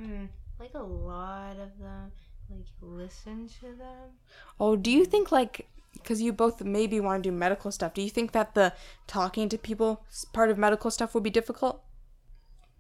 Mm, 0.00 0.28
like 0.58 0.74
a 0.74 0.82
lot 0.82 1.52
of 1.58 1.78
them. 1.78 2.10
Like 2.50 2.66
listen 2.80 3.48
to 3.60 3.66
them. 3.76 4.10
Oh, 4.58 4.74
do 4.76 4.90
you 4.90 5.04
think 5.04 5.30
like 5.30 5.68
because 6.02 6.20
you 6.20 6.32
both 6.32 6.62
maybe 6.62 7.00
want 7.00 7.22
to 7.22 7.30
do 7.30 7.34
medical 7.34 7.70
stuff, 7.70 7.94
do 7.94 8.02
you 8.02 8.10
think 8.10 8.32
that 8.32 8.54
the 8.54 8.72
talking 9.06 9.48
to 9.48 9.58
people 9.58 10.04
part 10.32 10.50
of 10.50 10.58
medical 10.58 10.90
stuff 10.90 11.14
would 11.14 11.22
be 11.22 11.30
difficult? 11.30 11.82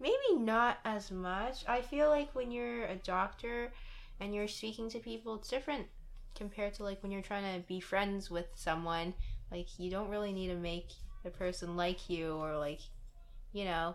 Maybe 0.00 0.36
not 0.36 0.78
as 0.84 1.10
much. 1.10 1.64
I 1.68 1.80
feel 1.80 2.08
like 2.08 2.34
when 2.34 2.50
you're 2.50 2.84
a 2.86 2.96
doctor 2.96 3.72
and 4.20 4.34
you're 4.34 4.48
speaking 4.48 4.90
to 4.90 4.98
people, 4.98 5.36
it's 5.36 5.48
different 5.48 5.86
compared 6.34 6.74
to 6.74 6.82
like 6.82 7.02
when 7.02 7.12
you're 7.12 7.22
trying 7.22 7.60
to 7.60 7.66
be 7.66 7.80
friends 7.80 8.30
with 8.30 8.46
someone. 8.54 9.14
Like 9.50 9.78
you 9.78 9.90
don't 9.90 10.08
really 10.08 10.32
need 10.32 10.48
to 10.48 10.56
make 10.56 10.88
the 11.22 11.30
person 11.30 11.76
like 11.76 12.10
you 12.10 12.34
or 12.34 12.56
like, 12.56 12.80
you 13.52 13.64
know. 13.64 13.94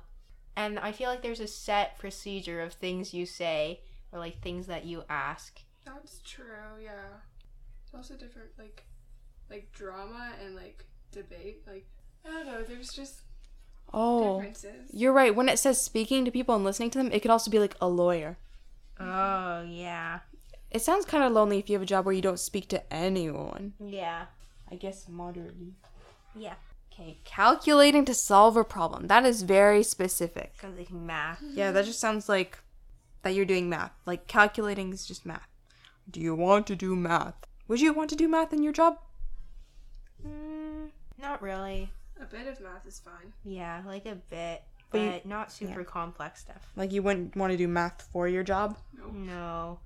And 0.56 0.80
I 0.80 0.92
feel 0.92 1.10
like 1.10 1.22
there's 1.22 1.40
a 1.40 1.48
set 1.48 1.98
procedure 2.00 2.62
of 2.62 2.74
things 2.74 3.14
you 3.14 3.26
say 3.26 3.82
or 4.12 4.20
like 4.20 4.42
things 4.42 4.68
that 4.68 4.86
you 4.86 5.04
ask. 5.10 5.60
That's 5.86 6.20
true. 6.26 6.82
Yeah. 6.82 7.18
It's 7.84 7.94
also 7.94 8.16
different, 8.16 8.50
like, 8.58 8.84
like 9.50 9.72
drama 9.72 10.32
and 10.44 10.56
like 10.56 10.86
debate. 11.12 11.64
Like 11.68 11.86
I 12.26 12.32
don't 12.32 12.46
know. 12.48 12.64
There's 12.64 12.92
just 12.94 13.22
Oh, 13.94 14.36
differences. 14.38 14.90
you're 14.92 15.14
right. 15.14 15.34
When 15.34 15.48
it 15.48 15.60
says 15.60 15.80
speaking 15.80 16.26
to 16.26 16.32
people 16.32 16.56
and 16.56 16.64
listening 16.66 16.90
to 16.92 16.98
them, 16.98 17.12
it 17.12 17.22
could 17.22 17.32
also 17.32 17.50
be 17.50 17.60
like 17.60 17.76
a 17.80 17.88
lawyer. 17.88 18.38
Oh, 19.00 19.64
yeah. 19.64 20.20
It 20.72 20.82
sounds 20.82 21.06
kind 21.06 21.24
of 21.24 21.32
lonely 21.32 21.58
if 21.60 21.70
you 21.70 21.76
have 21.76 21.84
a 21.84 21.86
job 21.86 22.06
where 22.06 22.14
you 22.14 22.22
don't 22.22 22.40
speak 22.40 22.68
to 22.70 22.94
anyone. 22.94 23.74
Yeah. 23.80 24.26
I 24.70 24.76
guess 24.76 25.08
moderately. 25.08 25.76
Yeah. 26.36 26.56
Okay, 26.92 27.20
calculating 27.24 28.04
to 28.06 28.14
solve 28.14 28.58
a 28.58 28.64
problem. 28.66 29.08
That 29.08 29.26
is 29.26 29.44
very 29.44 29.84
specific. 29.84 30.54
Because 30.58 30.78
like 30.78 30.92
math. 30.92 31.42
Yeah, 31.54 31.72
that 31.72 31.86
just 31.86 32.00
sounds 32.00 32.28
like 32.28 32.58
that 33.22 33.36
you're 33.36 33.46
doing 33.46 33.70
math. 33.70 33.92
Like 34.06 34.28
calculating 34.28 34.92
is 34.92 35.06
just 35.06 35.26
math. 35.26 35.48
Do 36.10 36.20
you 36.20 36.36
want 36.36 36.68
to 36.68 36.76
do 36.76 36.96
math? 36.96 37.36
Would 37.70 37.80
you 37.80 37.94
want 37.94 38.10
to 38.10 38.16
do 38.18 38.28
math 38.28 38.52
in 38.52 38.64
your 38.64 38.74
job? 38.74 38.98
Mm, 40.28 40.90
not 41.22 41.42
really. 41.42 41.90
A 42.22 42.26
bit 42.26 42.48
of 42.48 42.60
math 42.62 42.86
is 42.88 43.00
fine. 43.00 43.32
Yeah, 43.46 43.82
like 43.86 44.06
a 44.06 44.16
bit, 44.16 44.64
But 44.92 45.00
but, 45.00 45.00
you- 45.00 45.22
not 45.30 45.52
super 45.52 45.84
complex 45.84 46.42
stuff. 46.42 46.72
Like 46.76 46.92
you 46.92 47.02
wouldn't 47.04 47.36
want 47.36 47.52
to 47.52 47.58
do 47.58 47.68
math 47.68 48.08
for 48.12 48.28
your 48.28 48.44
job? 48.44 48.78
No. 49.14 49.80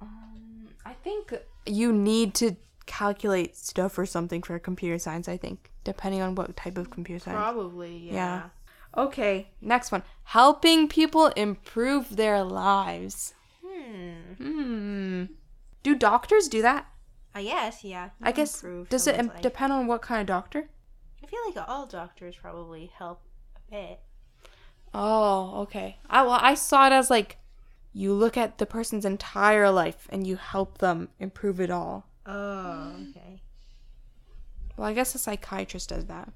Um, 0.00 0.68
I 0.84 0.92
think 0.92 1.32
you 1.66 1.92
need 1.92 2.34
to 2.36 2.56
calculate 2.86 3.56
stuff 3.56 3.98
or 3.98 4.06
something 4.06 4.42
for 4.42 4.58
computer 4.58 4.98
science, 4.98 5.28
I 5.28 5.36
think, 5.36 5.70
depending 5.84 6.22
on 6.22 6.34
what 6.36 6.56
type 6.56 6.78
of 6.78 6.90
computer 6.90 7.18
science. 7.24 7.36
Probably, 7.38 7.96
yeah. 7.96 8.12
Yeah. 8.14 8.42
Okay, 8.96 9.48
next 9.60 9.90
one. 9.92 10.02
Helping 10.24 10.88
people 10.88 11.26
improve 11.28 12.16
their 12.16 12.42
lives. 12.44 13.34
Hmm. 13.66 14.12
Hmm. 14.38 15.24
Do 15.82 15.94
doctors 15.94 16.48
do 16.48 16.62
that? 16.62 16.86
I 17.36 17.42
guess, 17.42 17.84
yeah. 17.84 18.08
I 18.22 18.32
guess 18.32 18.64
does 18.88 19.06
it 19.06 19.42
depend 19.42 19.70
on 19.70 19.86
what 19.86 20.00
kind 20.00 20.22
of 20.22 20.26
doctor? 20.26 20.70
I 21.22 21.26
feel 21.26 21.40
like 21.46 21.68
all 21.68 21.84
doctors 21.84 22.34
probably 22.34 22.90
help 22.96 23.20
a 23.54 23.70
bit. 23.70 24.00
Oh, 24.94 25.60
okay. 25.64 25.98
I 26.08 26.22
well, 26.22 26.38
I 26.40 26.54
saw 26.54 26.86
it 26.86 26.94
as 26.94 27.10
like 27.10 27.36
you 27.92 28.14
look 28.14 28.38
at 28.38 28.56
the 28.56 28.64
person's 28.64 29.04
entire 29.04 29.70
life 29.70 30.08
and 30.08 30.26
you 30.26 30.36
help 30.36 30.78
them 30.78 31.10
improve 31.18 31.60
it 31.60 31.70
all. 31.70 32.06
Oh, 32.24 32.94
okay. 33.10 33.42
Well, 34.78 34.88
I 34.88 34.94
guess 34.94 35.14
a 35.14 35.18
psychiatrist 35.18 35.90
does 35.90 36.06
that. 36.06 36.30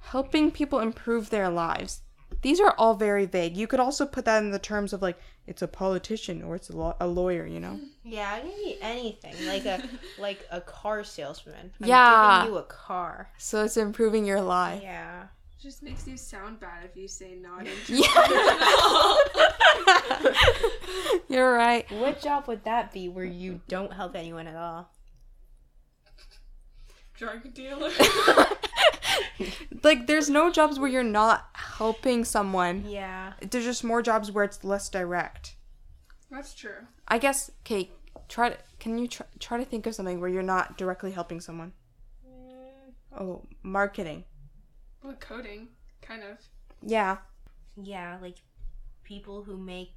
Helping 0.00 0.50
people 0.50 0.80
improve 0.80 1.30
their 1.30 1.48
lives. 1.48 2.02
These 2.44 2.60
are 2.60 2.74
all 2.76 2.94
very 2.94 3.24
vague. 3.24 3.56
You 3.56 3.66
could 3.66 3.80
also 3.80 4.04
put 4.04 4.26
that 4.26 4.42
in 4.42 4.50
the 4.50 4.58
terms 4.58 4.92
of 4.92 5.00
like 5.00 5.18
it's 5.46 5.62
a 5.62 5.66
politician 5.66 6.42
or 6.42 6.56
it's 6.56 6.68
a, 6.68 6.76
law- 6.76 6.94
a 7.00 7.06
lawyer, 7.06 7.46
you 7.46 7.58
know. 7.58 7.80
Yeah, 8.06 8.36
it 8.36 8.42
can 8.42 8.50
be 8.62 8.76
anything. 8.82 9.34
Like 9.46 9.64
a 9.64 9.82
like 10.20 10.46
a 10.50 10.60
car 10.60 11.02
salesman. 11.04 11.72
I'm 11.80 11.88
Yeah. 11.88 12.40
giving 12.42 12.52
you 12.52 12.58
a 12.60 12.64
car. 12.64 13.30
So 13.38 13.64
it's 13.64 13.78
improving 13.78 14.26
your 14.26 14.42
life. 14.42 14.82
Yeah. 14.82 15.22
It 15.22 15.62
just 15.62 15.82
makes 15.82 16.06
you 16.06 16.18
sound 16.18 16.60
bad 16.60 16.84
if 16.84 16.94
you 16.98 17.08
say 17.08 17.34
not 17.40 17.66
Yeah. 17.88 18.04
You're 21.30 21.54
right. 21.54 21.90
What 21.92 22.20
job 22.20 22.46
would 22.46 22.62
that 22.64 22.92
be 22.92 23.08
where 23.08 23.24
you 23.24 23.62
don't 23.68 23.92
help 23.94 24.14
anyone 24.14 24.46
at 24.46 24.56
all? 24.56 24.90
drug 27.16 27.54
dealer. 27.54 27.90
Like 29.82 30.06
there's 30.06 30.30
no 30.30 30.50
jobs 30.50 30.78
where 30.78 30.88
you're 30.88 31.02
not 31.02 31.48
helping 31.52 32.24
someone. 32.24 32.84
Yeah. 32.86 33.34
There's 33.50 33.64
just 33.64 33.84
more 33.84 34.00
jobs 34.00 34.32
where 34.32 34.44
it's 34.44 34.64
less 34.64 34.88
direct. 34.88 35.56
That's 36.30 36.54
true. 36.54 36.86
I 37.06 37.18
guess. 37.18 37.50
Okay, 37.60 37.90
try 38.28 38.50
to. 38.50 38.56
Can 38.80 38.98
you 38.98 39.06
try, 39.06 39.26
try 39.38 39.58
to 39.58 39.64
think 39.64 39.86
of 39.86 39.94
something 39.94 40.20
where 40.20 40.30
you're 40.30 40.42
not 40.42 40.78
directly 40.78 41.10
helping 41.10 41.40
someone? 41.40 41.72
Mm. 42.26 43.20
Oh, 43.20 43.46
marketing. 43.62 44.24
Well, 45.02 45.14
coding, 45.20 45.68
kind 46.00 46.22
of. 46.22 46.38
Yeah. 46.82 47.18
Yeah, 47.80 48.18
like 48.22 48.36
people 49.02 49.42
who 49.42 49.56
make 49.56 49.92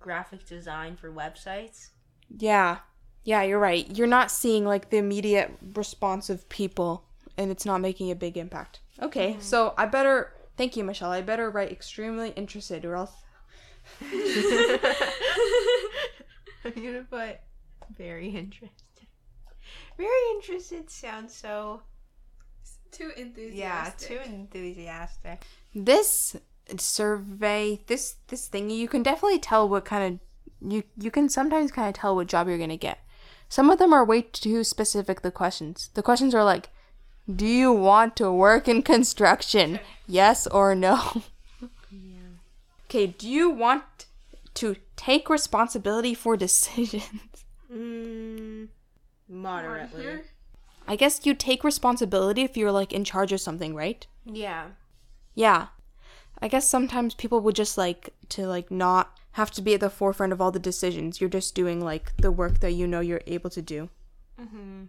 graphic 0.00 0.44
design 0.46 0.96
for 0.96 1.12
websites. 1.12 1.90
Yeah. 2.36 2.78
Yeah, 3.22 3.42
you're 3.42 3.58
right. 3.58 3.86
You're 3.96 4.06
not 4.06 4.30
seeing 4.30 4.64
like 4.64 4.90
the 4.90 4.98
immediate 4.98 5.50
response 5.74 6.28
of 6.28 6.48
people 6.48 7.06
and 7.36 7.50
it's 7.50 7.66
not 7.66 7.80
making 7.80 8.10
a 8.10 8.14
big 8.14 8.36
impact. 8.36 8.80
Okay, 9.00 9.32
mm-hmm. 9.32 9.40
so 9.40 9.74
I 9.76 9.86
better 9.86 10.32
thank 10.56 10.76
you, 10.76 10.84
Michelle. 10.84 11.10
I 11.10 11.20
better 11.22 11.50
write 11.50 11.72
extremely 11.72 12.30
interested 12.30 12.84
or 12.84 12.94
else 12.94 13.12
I'm 16.64 16.72
gonna 16.74 17.06
put 17.08 17.40
very 17.96 18.28
interested. 18.28 18.70
Very 19.96 20.30
interested 20.34 20.90
sounds 20.90 21.34
so 21.34 21.82
Too 22.90 23.10
enthusiastic. 23.16 24.10
Yeah, 24.10 24.22
too 24.22 24.30
enthusiastic. 24.30 25.42
This 25.74 26.36
survey, 26.78 27.80
this 27.86 28.16
this 28.28 28.46
thing, 28.48 28.70
you 28.70 28.88
can 28.88 29.02
definitely 29.02 29.38
tell 29.40 29.68
what 29.68 29.84
kind 29.84 30.14
of 30.14 30.70
you 30.72 30.84
you 30.96 31.10
can 31.10 31.28
sometimes 31.28 31.72
kind 31.72 31.88
of 31.88 31.94
tell 31.94 32.14
what 32.14 32.28
job 32.28 32.48
you're 32.48 32.58
gonna 32.58 32.76
get. 32.76 32.98
Some 33.48 33.68
of 33.68 33.78
them 33.78 33.92
are 33.92 34.04
way 34.04 34.22
too 34.22 34.64
specific. 34.64 35.22
The 35.22 35.30
questions, 35.30 35.90
the 35.94 36.02
questions 36.02 36.34
are 36.34 36.44
like, 36.44 36.70
"Do 37.32 37.46
you 37.46 37.72
want 37.72 38.16
to 38.16 38.30
work 38.32 38.68
in 38.68 38.82
construction? 38.82 39.80
Yes 40.06 40.46
or 40.46 40.74
no." 40.74 41.22
Okay. 42.94 43.08
Do 43.08 43.28
you 43.28 43.50
want 43.50 43.82
to 44.54 44.76
take 44.94 45.28
responsibility 45.28 46.14
for 46.14 46.36
decisions? 46.36 47.44
Mm, 47.72 48.68
moderately. 49.28 50.20
I 50.86 50.94
guess 50.94 51.26
you 51.26 51.34
take 51.34 51.64
responsibility 51.64 52.42
if 52.42 52.56
you're 52.56 52.70
like 52.70 52.92
in 52.92 53.02
charge 53.02 53.32
of 53.32 53.40
something, 53.40 53.74
right? 53.74 54.06
Yeah. 54.24 54.66
Yeah. 55.34 55.68
I 56.40 56.46
guess 56.46 56.68
sometimes 56.68 57.14
people 57.14 57.40
would 57.40 57.56
just 57.56 57.76
like 57.76 58.10
to 58.28 58.46
like 58.46 58.70
not 58.70 59.18
have 59.32 59.50
to 59.52 59.62
be 59.62 59.74
at 59.74 59.80
the 59.80 59.90
forefront 59.90 60.32
of 60.32 60.40
all 60.40 60.52
the 60.52 60.60
decisions. 60.60 61.20
You're 61.20 61.30
just 61.30 61.56
doing 61.56 61.80
like 61.82 62.12
the 62.18 62.30
work 62.30 62.60
that 62.60 62.72
you 62.72 62.86
know 62.86 63.00
you're 63.00 63.22
able 63.26 63.50
to 63.50 63.62
do. 63.62 63.88
Mm-hmm. 64.40 64.84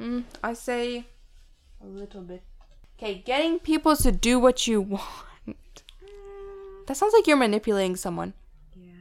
Hmm. 0.00 0.20
I 0.42 0.54
say 0.54 1.04
a 1.82 1.86
little 1.86 2.22
bit. 2.22 2.42
Okay, 2.98 3.22
getting 3.24 3.58
people 3.58 3.94
to 3.96 4.10
do 4.10 4.38
what 4.38 4.66
you 4.66 4.80
want. 4.96 5.82
That 6.86 6.96
sounds 6.96 7.12
like 7.12 7.26
you're 7.26 7.36
manipulating 7.36 7.96
someone. 7.96 8.32
Yeah. 8.74 8.92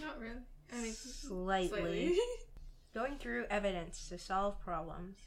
Not 0.00 0.18
really. 0.20 0.40
I 0.72 0.82
mean, 0.82 0.92
Slightly. 0.92 1.68
slightly. 1.68 2.18
Going 2.94 3.16
through 3.18 3.46
evidence 3.50 4.08
to 4.08 4.18
solve 4.18 4.60
problems. 4.60 5.18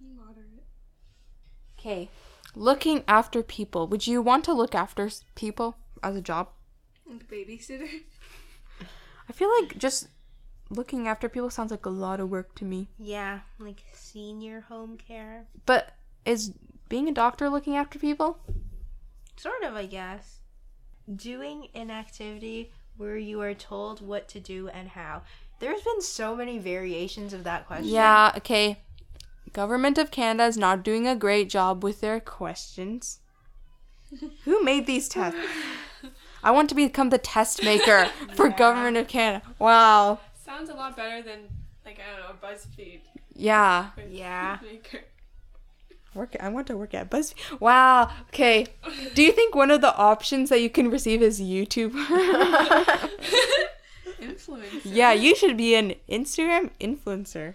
Moderate. 0.00 0.64
Okay. 1.78 2.08
Looking 2.54 3.04
after 3.08 3.42
people. 3.42 3.86
Would 3.88 4.06
you 4.06 4.20
want 4.22 4.44
to 4.44 4.52
look 4.52 4.74
after 4.74 5.08
people 5.34 5.76
as 6.02 6.14
a 6.16 6.20
job? 6.20 6.48
Like 7.06 7.26
babysitter. 7.28 7.88
I 9.28 9.32
feel 9.32 9.50
like 9.60 9.78
just 9.78 10.08
looking 10.72 11.06
after 11.08 11.28
people 11.28 11.50
sounds 11.50 11.70
like 11.70 11.86
a 11.86 11.90
lot 11.90 12.20
of 12.20 12.30
work 12.30 12.54
to 12.56 12.64
me. 12.64 12.88
Yeah, 12.98 13.40
like 13.58 13.82
senior 13.92 14.62
home 14.62 14.96
care. 14.96 15.46
But 15.66 15.94
is 16.24 16.52
being 16.88 17.08
a 17.08 17.12
doctor 17.12 17.48
looking 17.48 17.76
after 17.76 17.98
people? 17.98 18.38
Sort 19.36 19.62
of, 19.62 19.74
I 19.74 19.86
guess. 19.86 20.40
Doing 21.14 21.68
an 21.74 21.90
activity 21.90 22.70
where 22.96 23.16
you 23.16 23.40
are 23.40 23.54
told 23.54 24.06
what 24.06 24.28
to 24.28 24.40
do 24.40 24.68
and 24.68 24.88
how. 24.88 25.22
There's 25.58 25.82
been 25.82 26.02
so 26.02 26.34
many 26.34 26.58
variations 26.58 27.32
of 27.32 27.44
that 27.44 27.66
question. 27.66 27.88
Yeah, 27.88 28.32
okay. 28.36 28.80
Government 29.52 29.98
of 29.98 30.10
Canada 30.10 30.46
is 30.46 30.56
not 30.56 30.82
doing 30.82 31.06
a 31.06 31.16
great 31.16 31.48
job 31.48 31.84
with 31.84 32.00
their 32.00 32.20
questions. 32.20 33.20
Who 34.44 34.62
made 34.62 34.86
these 34.86 35.08
tests? 35.08 35.38
I 36.42 36.50
want 36.50 36.68
to 36.70 36.74
become 36.74 37.10
the 37.10 37.18
test 37.18 37.62
maker 37.62 38.08
for 38.34 38.48
Government 38.64 38.96
of 38.96 39.08
Canada. 39.08 39.44
Wow. 39.58 40.18
Sounds 40.52 40.68
a 40.68 40.74
lot 40.74 40.94
better 40.94 41.22
than 41.22 41.48
like 41.86 41.98
I 41.98 42.10
don't 42.10 42.20
know 42.28 42.34
BuzzFeed. 42.46 43.00
Yeah. 43.34 43.88
Yeah. 44.10 44.58
Work 46.14 46.36
I 46.38 46.50
want 46.50 46.66
to 46.66 46.76
work 46.76 46.92
at 46.92 47.08
BuzzFeed. 47.10 47.58
Wow. 47.58 48.10
Okay. 48.28 48.66
Do 49.14 49.22
you 49.22 49.32
think 49.32 49.54
one 49.54 49.70
of 49.70 49.80
the 49.80 49.96
options 49.96 50.50
that 50.50 50.60
you 50.60 50.68
can 50.68 50.90
receive 50.90 51.22
is 51.22 51.40
YouTube? 51.40 51.92
influencer. 54.20 54.82
yeah, 54.84 55.12
you 55.12 55.34
should 55.34 55.56
be 55.56 55.74
an 55.74 55.94
Instagram 56.06 56.68
influencer. 56.78 57.54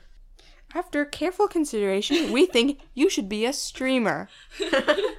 After 0.74 1.06
careful 1.06 1.48
consideration, 1.48 2.32
we 2.32 2.48
think 2.48 2.80
you 2.96 3.12
should 3.12 3.30
be 3.30 3.46
a 3.46 3.54
streamer. 3.54 4.28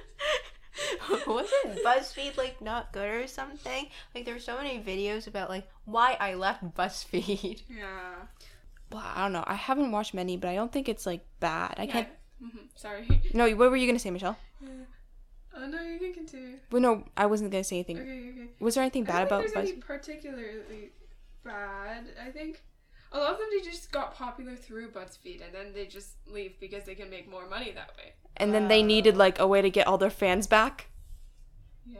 Wasn't 1.27 1.83
BuzzFeed 1.85 2.37
like 2.37 2.61
not 2.61 2.91
good 2.91 3.07
or 3.09 3.27
something? 3.27 3.87
Like 4.13 4.25
there 4.25 4.33
were 4.33 4.39
so 4.39 4.57
many 4.57 4.79
videos 4.79 5.27
about 5.27 5.49
like 5.49 5.67
why 5.85 6.17
I 6.19 6.33
left 6.35 6.63
BuzzFeed. 6.75 7.63
Yeah. 7.69 8.15
Well, 8.91 9.03
I 9.05 9.21
don't 9.23 9.33
know. 9.33 9.43
I 9.45 9.53
haven't 9.53 9.91
watched 9.91 10.13
many, 10.15 10.35
but 10.35 10.49
I 10.49 10.55
don't 10.55 10.71
think 10.71 10.89
it's 10.89 11.05
like 11.05 11.23
bad. 11.39 11.75
I 11.77 11.83
yeah. 11.83 11.91
can't. 11.91 12.07
hmm 12.41 12.57
Sorry. 12.75 13.07
No, 13.33 13.47
what 13.51 13.69
were 13.69 13.77
you 13.77 13.85
gonna 13.87 13.99
say, 13.99 14.09
Michelle? 14.09 14.37
Oh 15.55 15.67
no, 15.67 15.81
you 15.81 15.99
can 15.99 16.13
continue. 16.13 16.57
Well, 16.71 16.81
no, 16.81 17.03
I 17.17 17.25
wasn't 17.25 17.51
gonna 17.51 17.63
say 17.63 17.77
anything. 17.77 17.99
Okay, 17.99 18.29
okay. 18.31 18.49
Was 18.59 18.75
there 18.75 18.83
anything 18.83 19.03
I 19.03 19.07
bad 19.07 19.17
don't 19.17 19.27
about 19.27 19.41
think 19.43 19.53
there's 19.53 19.67
BuzzFeed? 19.69 19.73
any 19.73 19.81
particularly 19.81 20.89
bad. 21.43 22.05
I 22.25 22.31
think 22.31 22.61
a 23.11 23.17
lot 23.17 23.31
of 23.33 23.37
them 23.39 23.47
they 23.51 23.63
just 23.63 23.91
got 23.91 24.15
popular 24.15 24.55
through 24.55 24.91
BuzzFeed 24.91 25.43
and 25.45 25.53
then 25.53 25.73
they 25.73 25.85
just 25.85 26.11
leave 26.27 26.59
because 26.59 26.83
they 26.85 26.95
can 26.95 27.09
make 27.09 27.29
more 27.29 27.47
money 27.49 27.71
that 27.71 27.91
way. 27.97 28.13
And 28.37 28.53
then 28.53 28.67
they 28.67 28.83
needed 28.83 29.17
like 29.17 29.39
a 29.39 29.47
way 29.47 29.61
to 29.61 29.69
get 29.69 29.87
all 29.87 29.97
their 29.97 30.09
fans 30.09 30.47
back. 30.47 30.87
Yeah. 31.85 31.99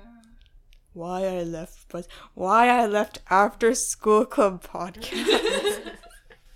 Why 0.94 1.26
I 1.26 1.44
left 1.44 1.88
Buzz? 1.90 2.08
Why 2.34 2.68
I 2.70 2.86
left 2.86 3.20
after 3.30 3.74
school 3.74 4.26
club 4.26 4.64
podcast? 4.64 5.96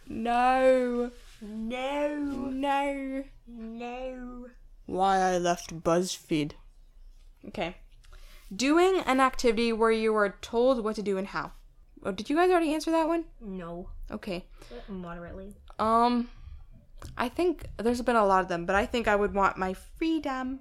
no, 0.08 1.12
No. 1.42 2.16
no. 2.16 3.24
No. 3.48 4.46
Why 4.86 5.18
I 5.18 5.38
left 5.38 5.82
BuzzFeed. 5.82 6.52
Okay. 7.48 7.76
Doing 8.56 9.00
an 9.06 9.20
activity 9.20 9.74
where 9.74 9.92
you 9.92 10.16
are 10.16 10.38
told 10.42 10.84
what 10.84 10.96
to 10.96 11.02
do 11.02 11.18
and 11.18 11.28
how. 11.28 11.52
Oh, 12.06 12.12
did 12.12 12.30
you 12.30 12.36
guys 12.36 12.50
already 12.50 12.74
answer 12.74 12.92
that 12.92 13.08
one? 13.08 13.26
No. 13.42 13.90
Okay. 14.12 14.46
Moderately. 14.90 15.56
Um, 15.80 16.30
I 17.18 17.30
think 17.30 17.66
there's 17.78 18.02
been 18.02 18.16
a 18.16 18.26
lot 18.26 18.42
of 18.42 18.48
them, 18.50 18.66
but 18.66 18.76
I 18.76 18.86
think 18.86 19.08
I 19.08 19.16
would 19.16 19.34
want 19.34 19.58
my 19.58 19.74
freedom 19.74 20.60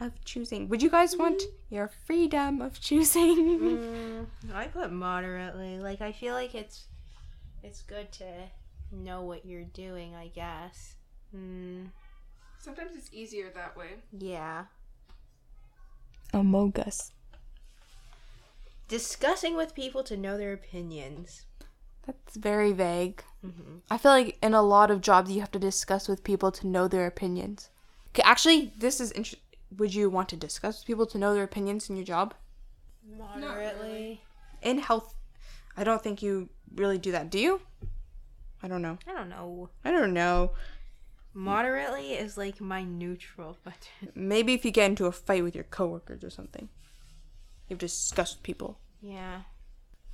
of 0.00 0.12
choosing. 0.24 0.68
Would 0.68 0.82
you 0.82 0.90
guys 0.90 1.16
want 1.16 1.42
your 1.70 1.88
freedom 2.06 2.60
of 2.60 2.80
choosing? 2.80 3.58
Mm, 3.60 4.26
I 4.52 4.66
put 4.66 4.90
moderately. 4.92 5.78
Like 5.78 6.00
I 6.00 6.12
feel 6.12 6.34
like 6.34 6.54
it's 6.54 6.86
it's 7.62 7.82
good 7.82 8.10
to 8.12 8.26
know 8.90 9.22
what 9.22 9.46
you're 9.46 9.64
doing, 9.64 10.14
I 10.14 10.28
guess. 10.28 10.96
Mm, 11.34 11.86
Sometimes 12.58 12.96
it's 12.96 13.10
easier 13.12 13.50
that 13.54 13.76
way. 13.76 13.90
yeah. 14.18 14.64
Among 16.32 16.74
Us. 16.80 17.12
Discussing 18.88 19.56
with 19.56 19.74
people 19.74 20.02
to 20.04 20.16
know 20.16 20.36
their 20.36 20.52
opinions. 20.52 21.46
That's 22.06 22.36
very 22.36 22.72
vague. 22.72 23.22
Mhm. 23.44 23.80
I 23.90 23.96
feel 23.98 24.12
like 24.12 24.38
in 24.42 24.52
a 24.54 24.62
lot 24.62 24.90
of 24.90 25.00
jobs 25.00 25.30
you 25.30 25.40
have 25.40 25.50
to 25.52 25.58
discuss 25.58 26.06
with 26.06 26.22
people 26.22 26.52
to 26.52 26.66
know 26.66 26.86
their 26.86 27.06
opinions. 27.06 27.70
Okay, 28.10 28.22
actually, 28.24 28.72
this 28.76 29.00
is 29.00 29.10
interesting. 29.12 29.40
Would 29.76 29.94
you 29.94 30.08
want 30.10 30.28
to 30.28 30.36
discuss 30.36 30.78
with 30.80 30.86
people 30.86 31.06
to 31.06 31.18
know 31.18 31.34
their 31.34 31.44
opinions 31.44 31.88
in 31.90 31.96
your 31.96 32.04
job? 32.04 32.34
Moderately. 33.02 34.22
In 34.62 34.78
health, 34.78 35.14
I 35.76 35.84
don't 35.84 36.02
think 36.02 36.22
you 36.22 36.48
really 36.74 36.98
do 36.98 37.10
that. 37.12 37.30
Do 37.30 37.38
you? 37.38 37.60
I 38.62 38.68
don't 38.68 38.82
know. 38.82 38.98
I 39.06 39.12
don't 39.12 39.28
know. 39.28 39.70
I 39.84 39.90
don't 39.90 40.12
know. 40.14 40.52
Moderately 41.34 42.12
is 42.12 42.38
like 42.38 42.60
my 42.60 42.84
neutral 42.84 43.58
button. 43.64 44.12
Maybe 44.14 44.54
if 44.54 44.64
you 44.64 44.70
get 44.70 44.90
into 44.90 45.06
a 45.06 45.12
fight 45.12 45.42
with 45.42 45.54
your 45.54 45.64
coworkers 45.64 46.22
or 46.22 46.30
something, 46.30 46.68
you 47.68 47.74
have 47.74 47.78
to 47.78 47.86
discuss 47.86 48.34
with 48.34 48.42
people. 48.42 48.78
Yeah. 49.00 49.42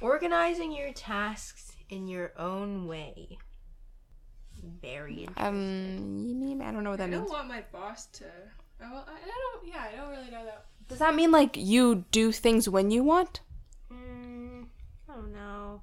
Organizing 0.01 0.73
your 0.73 0.93
tasks 0.93 1.73
in 1.89 2.09
your 2.09 2.33
own 2.39 2.87
way. 2.87 3.39
Very 4.83 5.25
interesting. 5.25 5.47
Um, 5.47 6.25
you 6.27 6.35
mean 6.35 6.63
I 6.63 6.71
don't 6.71 6.85
know 6.85 6.91
what 6.91 6.99
that 6.99 7.09
means. 7.09 7.23
I 7.23 7.25
don't 7.25 7.31
means. 7.31 7.33
want 7.33 7.49
my 7.49 7.65
boss 7.73 8.07
to. 8.07 8.25
Oh, 8.83 8.91
well, 8.91 9.07
I, 9.09 9.13
I 9.13 9.29
don't. 9.29 9.69
Yeah, 9.69 9.85
I 9.93 9.97
don't 9.97 10.11
really 10.11 10.31
know 10.31 10.45
that. 10.45 10.67
Does 10.89 10.99
that 10.99 11.15
mean 11.15 11.31
like 11.31 11.57
you 11.57 12.05
do 12.11 12.33
things 12.33 12.69
when 12.69 12.91
you 12.91 13.03
want? 13.03 13.41
Mm, 13.93 14.67
I 15.09 15.15
don't 15.15 15.33
know. 15.33 15.83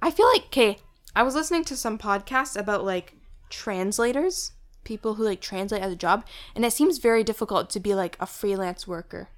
I 0.00 0.10
feel 0.10 0.26
like 0.28 0.46
okay. 0.46 0.78
I 1.14 1.22
was 1.22 1.34
listening 1.34 1.64
to 1.64 1.76
some 1.76 1.98
podcasts 1.98 2.58
about 2.58 2.84
like 2.84 3.14
translators, 3.48 4.52
people 4.84 5.14
who 5.14 5.24
like 5.24 5.40
translate 5.40 5.82
as 5.82 5.92
a 5.92 5.96
job, 5.96 6.24
and 6.54 6.64
it 6.64 6.72
seems 6.72 6.98
very 6.98 7.24
difficult 7.24 7.70
to 7.70 7.80
be 7.80 7.94
like 7.94 8.16
a 8.20 8.26
freelance 8.26 8.86
worker. 8.86 9.28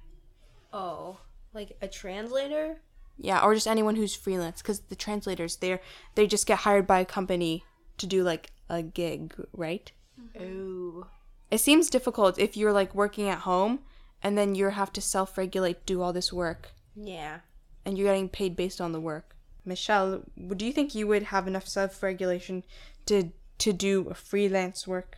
Oh, 0.73 1.19
like 1.59 1.77
a 1.81 1.87
translator? 1.87 2.79
Yeah, 3.17 3.43
or 3.43 3.53
just 3.53 3.67
anyone 3.67 3.95
who's 3.97 4.15
freelance 4.15 4.61
because 4.61 4.79
the 4.91 4.95
translators 4.95 5.57
they're 5.57 5.81
they 6.15 6.25
just 6.25 6.47
get 6.47 6.59
hired 6.59 6.87
by 6.87 6.99
a 7.01 7.05
company 7.17 7.65
to 7.97 8.07
do 8.07 8.23
like 8.23 8.51
a 8.69 8.81
gig, 8.81 9.33
right? 9.65 9.91
Oh. 10.39 11.07
It 11.51 11.59
seems 11.59 11.89
difficult 11.89 12.39
if 12.39 12.55
you're 12.55 12.71
like 12.81 12.95
working 12.95 13.27
at 13.27 13.39
home 13.39 13.79
and 14.23 14.37
then 14.37 14.55
you 14.55 14.69
have 14.69 14.93
to 14.93 15.01
self-regulate, 15.01 15.85
do 15.85 16.01
all 16.01 16.13
this 16.13 16.31
work, 16.31 16.71
Yeah. 16.95 17.39
and 17.85 17.97
you're 17.97 18.07
getting 18.07 18.29
paid 18.29 18.55
based 18.55 18.79
on 18.81 18.91
the 18.91 18.99
work. 19.01 19.35
Michelle, 19.65 20.23
do 20.57 20.65
you 20.65 20.71
think 20.73 20.93
you 20.95 21.07
would 21.07 21.23
have 21.23 21.47
enough 21.47 21.67
self-regulation 21.67 22.63
to 23.07 23.31
to 23.57 23.73
do 23.73 24.13
freelance 24.13 24.87
work? 24.87 25.17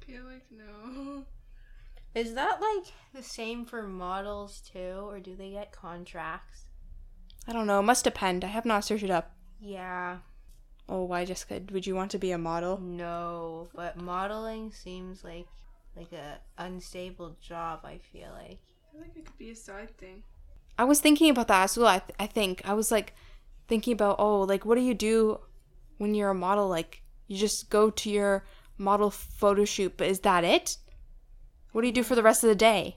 I 0.00 0.04
feel 0.06 0.24
like 0.24 0.46
no. 0.50 1.24
Is 2.16 2.32
that 2.32 2.62
like 2.62 2.94
the 3.12 3.22
same 3.22 3.66
for 3.66 3.82
models 3.82 4.62
too, 4.72 5.06
or 5.06 5.20
do 5.20 5.36
they 5.36 5.50
get 5.50 5.70
contracts? 5.70 6.62
I 7.46 7.52
don't 7.52 7.66
know. 7.66 7.78
It 7.78 7.82
must 7.82 8.04
depend. 8.04 8.42
I 8.42 8.46
have 8.46 8.64
not 8.64 8.86
searched 8.86 9.04
it 9.04 9.10
up. 9.10 9.36
Yeah. 9.60 10.16
Oh, 10.88 11.04
why, 11.04 11.26
Jessica? 11.26 11.60
Would 11.70 11.86
you 11.86 11.94
want 11.94 12.10
to 12.12 12.18
be 12.18 12.32
a 12.32 12.38
model? 12.38 12.80
No, 12.80 13.68
but 13.74 14.00
modeling 14.00 14.72
seems 14.72 15.24
like 15.24 15.46
like 15.94 16.10
a 16.12 16.38
unstable 16.56 17.36
job. 17.42 17.80
I 17.84 17.98
feel 17.98 18.30
like. 18.32 18.60
I 18.62 18.92
feel 18.92 19.00
like 19.02 19.16
it 19.16 19.26
could 19.26 19.38
be 19.38 19.50
a 19.50 19.54
side 19.54 19.94
thing. 19.98 20.22
I 20.78 20.84
was 20.84 21.00
thinking 21.00 21.28
about 21.28 21.48
that 21.48 21.64
as 21.64 21.76
well. 21.76 21.88
I, 21.88 21.98
th- 21.98 22.16
I 22.18 22.26
think 22.26 22.62
I 22.64 22.72
was 22.72 22.90
like 22.90 23.12
thinking 23.68 23.92
about 23.92 24.16
oh, 24.18 24.40
like 24.40 24.64
what 24.64 24.76
do 24.76 24.80
you 24.80 24.94
do 24.94 25.40
when 25.98 26.14
you're 26.14 26.30
a 26.30 26.34
model? 26.34 26.66
Like 26.66 27.02
you 27.26 27.36
just 27.36 27.68
go 27.68 27.90
to 27.90 28.08
your 28.08 28.46
model 28.78 29.10
photo 29.10 29.66
shoot, 29.66 29.98
but 29.98 30.08
is 30.08 30.20
that 30.20 30.44
it? 30.44 30.78
What 31.76 31.82
do 31.82 31.88
you 31.88 31.92
do 31.92 32.04
for 32.04 32.14
the 32.14 32.22
rest 32.22 32.42
of 32.42 32.48
the 32.48 32.54
day? 32.54 32.96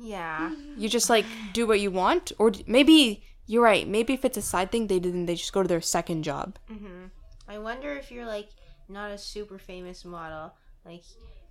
Yeah. 0.00 0.52
You 0.78 0.88
just 0.88 1.10
like 1.10 1.26
do 1.52 1.66
what 1.66 1.80
you 1.80 1.90
want, 1.90 2.32
or 2.38 2.50
d- 2.50 2.64
maybe 2.66 3.22
you're 3.44 3.62
right. 3.62 3.86
Maybe 3.86 4.14
if 4.14 4.24
it's 4.24 4.38
a 4.38 4.40
side 4.40 4.72
thing, 4.72 4.86
they 4.86 4.98
didn't. 4.98 5.26
They 5.26 5.34
just 5.34 5.52
go 5.52 5.60
to 5.62 5.68
their 5.68 5.82
second 5.82 6.22
job. 6.22 6.56
hmm 6.66 7.08
I 7.46 7.58
wonder 7.58 7.92
if 7.92 8.10
you're 8.10 8.24
like 8.24 8.48
not 8.88 9.10
a 9.10 9.18
super 9.18 9.58
famous 9.58 10.02
model. 10.02 10.54
Like, 10.86 11.02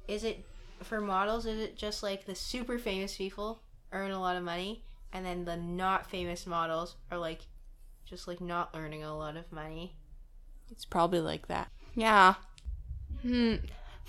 is 0.07 0.23
it 0.23 0.43
for 0.81 0.99
models? 0.99 1.45
Is 1.45 1.59
it 1.59 1.77
just 1.77 2.01
like 2.01 2.25
the 2.25 2.33
super 2.33 2.79
famous 2.79 3.15
people 3.15 3.61
earn 3.91 4.09
a 4.09 4.19
lot 4.19 4.35
of 4.35 4.41
money, 4.41 4.83
and 5.13 5.23
then 5.23 5.45
the 5.45 5.57
not 5.57 6.09
famous 6.09 6.47
models 6.47 6.95
are 7.11 7.19
like 7.19 7.41
just 8.09 8.27
like 8.27 8.41
not 8.41 8.71
earning 8.73 9.03
a 9.03 9.15
lot 9.15 9.37
of 9.37 9.51
money? 9.51 9.97
It's 10.71 10.83
probably 10.83 11.19
like 11.21 11.47
that. 11.47 11.69
Yeah. 11.93 12.33
Hmm. 13.21 13.57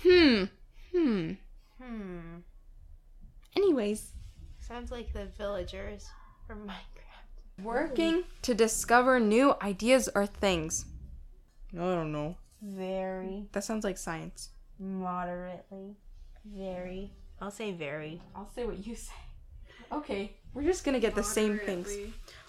Hmm. 0.01 0.45
Hmm. 0.91 1.33
Hmm. 1.81 2.39
Anyways, 3.55 4.11
Sounds 4.59 4.91
like 4.91 5.13
the 5.13 5.25
villagers 5.37 6.05
from 6.45 6.67
Minecraft. 6.67 7.63
working 7.63 8.23
to 8.41 8.53
discover 8.53 9.19
new 9.19 9.55
ideas 9.61 10.09
or 10.13 10.25
things. 10.25 10.85
I 11.73 11.77
don't 11.77 12.11
know. 12.11 12.35
Very 12.61 13.45
That 13.51 13.63
sounds 13.63 13.83
like 13.83 13.97
science. 13.97 14.49
moderately. 14.79 15.95
Very. 16.45 17.11
I'll 17.39 17.51
say 17.51 17.71
very. 17.71 18.21
I'll 18.35 18.49
say 18.53 18.65
what 18.65 18.85
you 18.85 18.95
say. 18.95 19.13
Okay, 19.91 20.31
we're 20.53 20.63
just 20.63 20.83
gonna 20.83 20.99
get 20.99 21.15
the 21.15 21.23
same 21.23 21.59
things. 21.59 21.89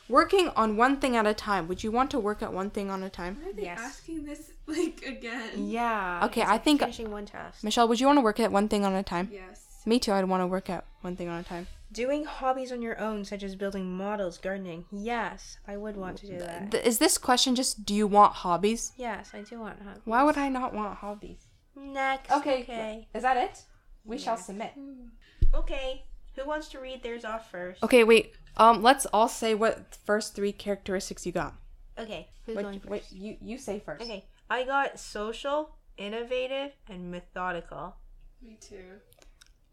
Moderately. 0.08 0.38
Working 0.44 0.48
on 0.56 0.76
one 0.76 0.96
thing 0.98 1.16
at 1.16 1.26
a 1.26 1.34
time. 1.34 1.68
Would 1.68 1.82
you 1.84 1.90
want 1.90 2.10
to 2.12 2.18
work 2.18 2.42
at 2.42 2.52
one 2.52 2.70
thing 2.70 2.90
on 2.90 3.02
a 3.02 3.10
time? 3.10 3.38
Why 3.42 3.50
are 3.50 3.52
they 3.52 3.62
Yes. 3.62 3.78
asking 3.80 4.24
this 4.24 4.50
like 4.66 5.02
again? 5.06 5.68
Yeah. 5.68 6.20
Okay, 6.24 6.42
I 6.42 6.58
think- 6.58 6.80
finishing 6.80 7.10
one 7.10 7.26
task. 7.26 7.62
Michelle, 7.64 7.88
would 7.88 8.00
you 8.00 8.06
want 8.06 8.16
to 8.18 8.22
work 8.22 8.40
at 8.40 8.50
one 8.52 8.68
thing 8.68 8.84
on 8.84 8.94
a 8.94 9.02
time? 9.02 9.28
Yes. 9.32 9.64
Me 9.86 9.98
too. 9.98 10.12
I'd 10.12 10.24
want 10.24 10.42
to 10.42 10.46
work 10.46 10.68
at 10.68 10.84
one 11.02 11.16
thing 11.16 11.28
on 11.28 11.38
a 11.40 11.42
time. 11.42 11.66
Doing 11.90 12.24
hobbies 12.24 12.70
on 12.70 12.82
your 12.82 12.98
own, 13.00 13.24
such 13.24 13.42
as 13.42 13.56
building 13.56 13.96
models, 13.96 14.36
gardening. 14.36 14.84
Yes, 14.92 15.56
I 15.66 15.78
would 15.78 15.96
want 15.96 16.18
to 16.18 16.26
do 16.26 16.38
that. 16.38 16.70
Th- 16.70 16.84
is 16.84 16.98
this 16.98 17.16
question 17.16 17.54
just 17.54 17.86
do 17.86 17.94
you 17.94 18.06
want 18.06 18.34
hobbies? 18.34 18.92
Yes, 18.96 19.30
I 19.32 19.40
do 19.40 19.58
want 19.58 19.80
hobbies. 19.82 20.02
Why 20.04 20.22
would 20.22 20.36
I 20.36 20.50
not 20.50 20.74
want 20.74 20.98
hobbies? 20.98 21.46
Next. 21.74 22.30
Okay. 22.30 22.62
Okay. 22.62 23.08
Is 23.14 23.22
that 23.22 23.38
it? 23.38 23.62
We 24.04 24.18
shall 24.18 24.36
submit. 24.36 24.72
Hmm. 24.74 25.06
Okay. 25.54 26.04
Who 26.36 26.44
wants 26.46 26.68
to 26.68 26.78
read 26.80 27.02
theirs 27.02 27.24
off 27.24 27.50
first? 27.50 27.82
Okay, 27.82 28.04
wait. 28.04 28.34
Um, 28.56 28.82
let's 28.82 29.06
all 29.06 29.28
say 29.28 29.54
what 29.54 29.96
first 30.04 30.34
three 30.34 30.52
characteristics 30.52 31.26
you 31.26 31.32
got. 31.32 31.54
Okay. 31.98 32.28
Who's 32.46 32.56
Wait, 32.56 32.62
going 32.62 32.80
first? 32.80 32.90
wait, 32.90 33.04
you 33.12 33.36
you 33.40 33.58
say 33.58 33.78
first. 33.84 34.02
Okay. 34.02 34.24
I 34.50 34.64
got 34.64 34.98
social, 34.98 35.76
innovative, 35.96 36.72
and 36.88 37.10
methodical. 37.10 37.96
Me 38.42 38.56
too. 38.60 39.00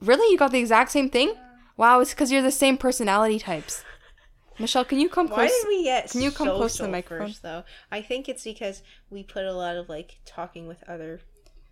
Really, 0.02 0.30
you 0.32 0.38
got 0.38 0.52
the 0.52 0.60
exact 0.60 0.92
same 0.92 1.10
thing? 1.10 1.34
Wow, 1.78 2.00
it's 2.02 2.14
because 2.14 2.32
you're 2.32 2.42
the 2.42 2.52
same 2.52 2.78
personality 2.78 3.40
types. 3.40 3.84
Michelle, 4.60 4.86
can 4.86 5.00
you 5.00 5.10
come 5.10 5.28
close? 5.28 5.38
Why 5.38 5.48
did 5.48 5.68
we 5.68 5.84
get 5.84 6.10
Can 6.10 6.22
you 6.22 6.32
come 6.32 6.48
close 6.48 6.78
to 6.78 6.84
the 6.84 6.90
microphone? 6.90 7.28
first, 7.28 7.42
though? 7.44 7.64
I 7.92 8.02
think 8.02 8.30
it's 8.30 8.44
because 8.44 8.82
we 9.10 9.24
put 9.24 9.46
a 9.46 9.54
lot 9.54 9.76
of 9.76 9.90
like 9.90 10.18
talking 10.26 10.68
with 10.68 10.84
other. 10.88 11.22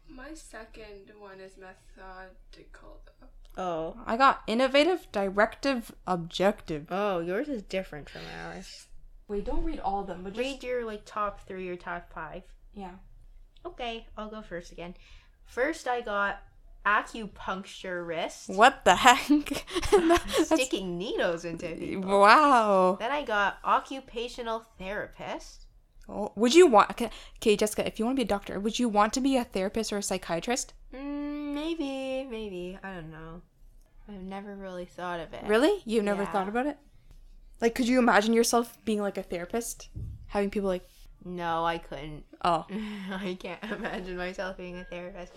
My 0.10 0.34
second 0.34 1.12
one 1.18 1.40
is 1.40 1.54
methodical. 1.58 3.00
though. 3.06 3.28
Oh. 3.58 3.96
I 4.06 4.18
got 4.18 4.42
innovative, 4.48 5.08
directive, 5.12 5.92
objective. 6.08 6.88
Oh, 6.90 7.20
yours 7.20 7.48
is 7.50 7.62
different 7.64 8.10
from 8.10 8.22
ours. 8.46 8.88
Wait, 9.28 9.46
don't 9.46 9.64
read 9.64 9.80
all 9.80 10.02
of 10.02 10.08
them, 10.08 10.22
but 10.24 10.36
Read 10.38 10.64
your 10.64 10.86
like 10.86 11.04
top 11.06 11.48
three 11.48 11.70
or 11.70 11.76
top 11.76 12.12
five. 12.14 12.44
yeah. 12.74 12.92
Okay, 13.66 14.06
I'll 14.18 14.30
go 14.30 14.42
first 14.42 14.72
again. 14.74 14.94
First, 15.46 15.88
I 15.88 16.02
got 16.02 16.42
acupuncturist, 16.86 18.54
What 18.56 18.84
the 18.86 18.96
heck? 18.96 19.66
Sticking 20.46 20.98
needles 20.98 21.46
into 21.46 21.68
people. 21.76 22.20
wow. 22.20 22.98
Then 23.00 23.12
I 23.12 23.24
got 23.24 23.58
occupational 23.64 24.66
therapist. 24.78 25.66
Oh, 26.10 26.34
would 26.36 26.54
you 26.54 26.68
want? 26.68 26.92
Okay, 26.92 27.10
okay, 27.38 27.56
Jessica, 27.56 27.88
if 27.88 27.98
you 28.00 28.06
want 28.06 28.18
to 28.18 28.20
be 28.20 28.26
a 28.26 28.28
doctor, 28.28 28.60
would 28.60 28.78
you 28.78 28.90
want 28.90 29.14
to 29.14 29.22
be 29.22 29.38
a 29.38 29.46
therapist 29.46 29.94
or 29.94 29.98
a 30.00 30.04
psychiatrist? 30.04 30.74
Mm, 30.94 31.43
maybe, 31.54 32.28
maybe. 32.30 32.78
I 32.84 32.94
don't 32.94 33.12
know. 33.12 33.42
I've 34.10 34.22
never 34.22 34.56
really 34.56 34.86
thought 34.86 35.20
of 35.20 35.34
it. 35.34 35.44
Really? 35.46 35.82
You've 35.86 36.04
never 36.04 36.24
Yeah. 36.24 36.32
thought 36.32 36.48
about 36.50 36.66
it? 36.66 36.78
Like, 37.62 37.76
could 37.76 37.88
you 37.88 38.00
imagine 38.00 38.34
yourself 38.34 38.78
being 38.84 39.02
like 39.02 39.18
a 39.18 39.24
therapist, 39.24 39.90
having 40.28 40.50
people 40.50 40.68
like, 40.70 40.86
No, 41.24 41.64
I 41.66 41.78
couldn't. 41.78 42.26
oh, 42.44 42.66
I 43.12 43.38
can't 43.40 43.64
imagine 43.72 44.18
myself 44.18 44.58
being 44.58 44.78
a 44.78 44.84
therapist. 44.84 45.32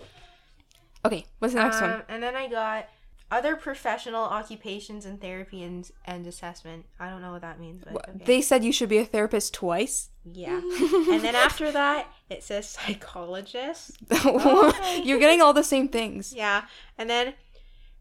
okay. 1.05 1.25
What's 1.39 1.53
the 1.53 1.61
next 1.63 1.79
one? 1.79 1.91
Um, 1.91 2.01
And 2.09 2.21
then 2.21 2.35
I 2.35 2.47
got 2.49 2.89
other 3.29 3.55
professional 3.55 4.23
occupations 4.23 5.05
and 5.05 5.19
therapy 5.19 5.63
and, 5.63 5.89
and 6.05 6.25
assessment. 6.25 6.85
I 6.99 7.09
don't 7.09 7.21
know 7.21 7.31
what 7.31 7.41
that 7.41 7.59
means, 7.59 7.83
but 7.83 8.09
okay. 8.09 8.23
They 8.25 8.41
said 8.41 8.63
you 8.63 8.71
should 8.71 8.89
be 8.89 8.97
a 8.97 9.05
therapist 9.05 9.53
twice. 9.53 10.09
yeah. 10.23 10.59
and 11.11 11.21
then 11.21 11.35
after 11.35 11.71
that, 11.71 12.07
it 12.29 12.43
says 12.43 12.69
psychologist. 12.69 13.97
Okay. 14.11 14.23
Oh 14.25 15.01
You're 15.03 15.19
getting 15.19 15.41
all 15.41 15.53
the 15.53 15.63
same 15.63 15.89
things. 15.89 16.33
Yeah. 16.33 16.65
And 16.97 17.09
then 17.09 17.33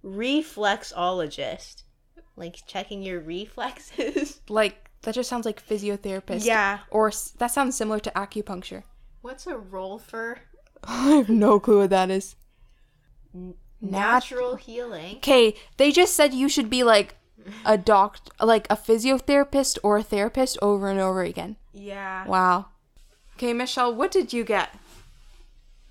reflexologist. 0.05 1.83
Like 2.37 2.62
checking 2.67 3.03
your 3.03 3.21
reflexes. 3.21 4.41
Like 4.49 4.91
that 5.03 5.15
just 5.15 5.29
sounds 5.29 5.47
like 5.47 5.65
physiotherapist. 5.67 6.45
yeah. 6.45 6.81
Or 6.91 7.11
that 7.39 7.49
sounds 7.49 7.77
similar 7.77 8.01
to 8.01 8.11
acupuncture. 8.11 8.83
What's 9.23 9.47
a 9.47 9.55
Rolfer 9.55 10.39
I 10.85 11.11
have 11.11 11.29
no 11.29 11.59
clue 11.59 11.81
what 11.81 11.91
that 11.91 12.11
is. 12.11 12.37
Natural 13.81 14.57
healing? 14.57 15.17
Okay, 15.17 15.55
they 15.77 15.93
just 15.93 16.15
said 16.15 16.35
you 16.35 16.49
should 16.49 16.71
be 16.71 16.83
like 16.83 17.17
a 17.65 17.79
doc, 17.79 18.19
like 18.41 18.67
a 18.71 18.77
physiotherapist 18.77 19.79
or 19.83 19.99
a 19.99 20.03
therapist 20.03 20.59
over 20.62 20.89
and 20.89 21.01
over 21.01 21.23
again. 21.23 21.57
Yeah. 21.73 22.27
Wow. 22.27 22.67
Okay, 23.37 23.53
Michelle, 23.53 23.95
what 23.95 24.11
did 24.11 24.33
you 24.33 24.45
get? 24.45 24.71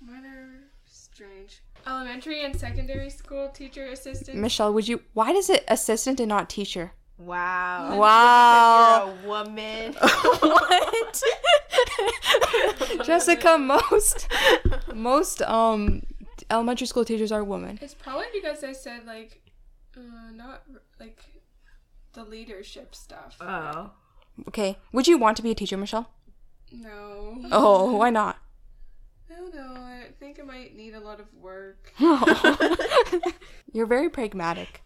Mine 0.00 0.26
are 0.26 0.48
strange. 0.86 1.62
Elementary 1.86 2.44
and 2.44 2.58
secondary 2.58 3.10
school 3.10 3.48
teacher 3.50 3.86
assistant. 3.86 4.38
Michelle, 4.38 4.72
would 4.74 4.88
you? 4.88 5.02
Why 5.12 5.32
does 5.32 5.48
it 5.48 5.64
assistant 5.68 6.18
and 6.18 6.28
not 6.28 6.50
teacher? 6.50 6.92
Wow. 7.18 7.98
Wow. 7.98 9.14
You're 9.14 9.24
a 9.24 9.28
woman. 9.28 9.92
what? 10.40 11.22
Jessica, 13.06 13.56
most 13.56 14.28
most 14.92 15.40
um 15.42 16.02
elementary 16.50 16.86
school 16.86 17.04
teachers 17.04 17.32
are 17.32 17.44
women. 17.44 17.78
It's 17.82 17.94
probably 17.94 18.26
because 18.32 18.62
I 18.64 18.72
said 18.72 19.06
like, 19.06 19.40
uh, 19.96 20.30
not 20.34 20.62
like 21.00 21.20
the 22.12 22.24
leadership 22.24 22.94
stuff. 22.94 23.36
Oh. 23.40 23.90
Okay, 24.48 24.78
would 24.92 25.06
you 25.08 25.16
want 25.18 25.36
to 25.38 25.42
be 25.42 25.50
a 25.50 25.54
teacher, 25.54 25.76
Michelle? 25.76 26.10
No. 26.72 27.38
Oh, 27.50 27.96
why 27.98 28.10
not? 28.10 28.38
I 29.30 29.34
don't 29.34 29.54
know. 29.54 29.74
I 29.80 30.06
think 30.20 30.38
I 30.40 30.44
might 30.44 30.76
need 30.76 30.94
a 30.94 31.00
lot 31.00 31.20
of 31.20 31.26
work. 31.34 31.92
You're 33.72 33.86
very 33.86 34.08
pragmatic. 34.08 34.82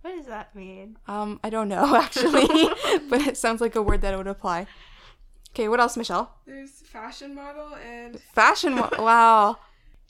What 0.00 0.16
does 0.16 0.26
that 0.26 0.54
mean? 0.54 0.98
Um, 1.08 1.40
I 1.42 1.50
don't 1.50 1.68
know 1.68 1.96
actually, 2.02 2.46
but 3.08 3.22
it 3.26 3.36
sounds 3.36 3.60
like 3.60 3.74
a 3.74 3.82
word 3.82 4.00
that 4.02 4.16
would 4.16 4.26
apply. 4.26 4.66
Okay, 5.50 5.68
what 5.68 5.80
else, 5.80 5.96
Michelle? 5.96 6.34
There's 6.46 6.70
fashion 6.70 7.34
model 7.34 7.74
and 7.76 8.20
Fashion. 8.34 8.76
Wa- 8.76 8.90
wow. 8.98 9.56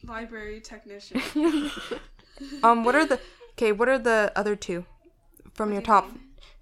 Library 0.06 0.60
technician. 0.60 1.20
Um, 2.64 2.82
what 2.84 2.96
are 2.96 3.06
the? 3.06 3.20
Okay, 3.52 3.70
what 3.70 3.88
are 3.88 3.98
the 3.98 4.32
other 4.34 4.56
two 4.56 4.84
from 5.52 5.70
your 5.72 5.80
do 5.80 5.84
you 5.84 5.86
top? 5.86 6.10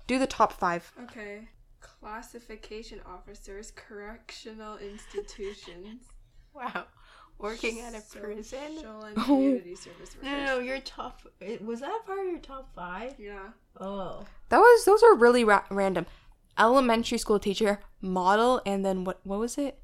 Do 0.07 0.19
the 0.19 0.27
top 0.27 0.53
five. 0.53 0.93
Okay. 1.05 1.49
Classification 1.81 3.01
officers, 3.07 3.73
correctional 3.75 4.77
institutions. 4.77 6.03
Wow. 6.53 6.85
Working 7.39 7.81
at 7.81 7.95
a 7.95 8.03
prison? 8.03 8.77
Social 8.77 9.05
and 9.05 9.17
community 9.25 9.75
service 9.75 10.15
No, 10.23 10.31
no, 10.31 10.45
no, 10.45 10.59
your 10.59 10.79
top. 10.81 11.23
Was 11.65 11.81
that 11.81 12.03
part 12.07 12.19
of 12.19 12.27
your 12.27 12.39
top 12.39 12.69
five? 12.75 13.15
Yeah. 13.19 13.49
Oh. 13.81 14.27
That 14.51 14.59
was 14.59 14.85
those 14.85 15.03
are 15.03 15.15
really 15.17 15.43
ra- 15.43 15.65
random. 15.71 16.07
Elementary 16.59 17.17
school 17.17 17.39
teacher, 17.39 17.81
model, 18.03 18.61
and 18.67 18.85
then 18.85 19.05
what? 19.05 19.21
What 19.25 19.39
was 19.39 19.57
it? 19.57 19.79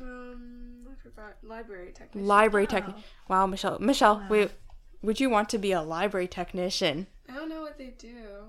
Um, 0.00 0.75
I. 1.16 1.46
Library 1.46 1.92
technician. 1.92 2.26
Library 2.26 2.66
technician. 2.66 3.02
Wow, 3.28 3.46
Michelle. 3.46 3.78
Michelle, 3.78 4.24
wait. 4.28 4.50
Would 5.02 5.20
you 5.20 5.30
want 5.30 5.48
to 5.50 5.58
be 5.58 5.72
a 5.72 5.82
library 5.82 6.26
technician? 6.28 7.06
I 7.28 7.34
don't 7.34 7.48
know 7.48 7.60
what 7.60 7.78
they 7.78 7.94
do. 7.98 8.44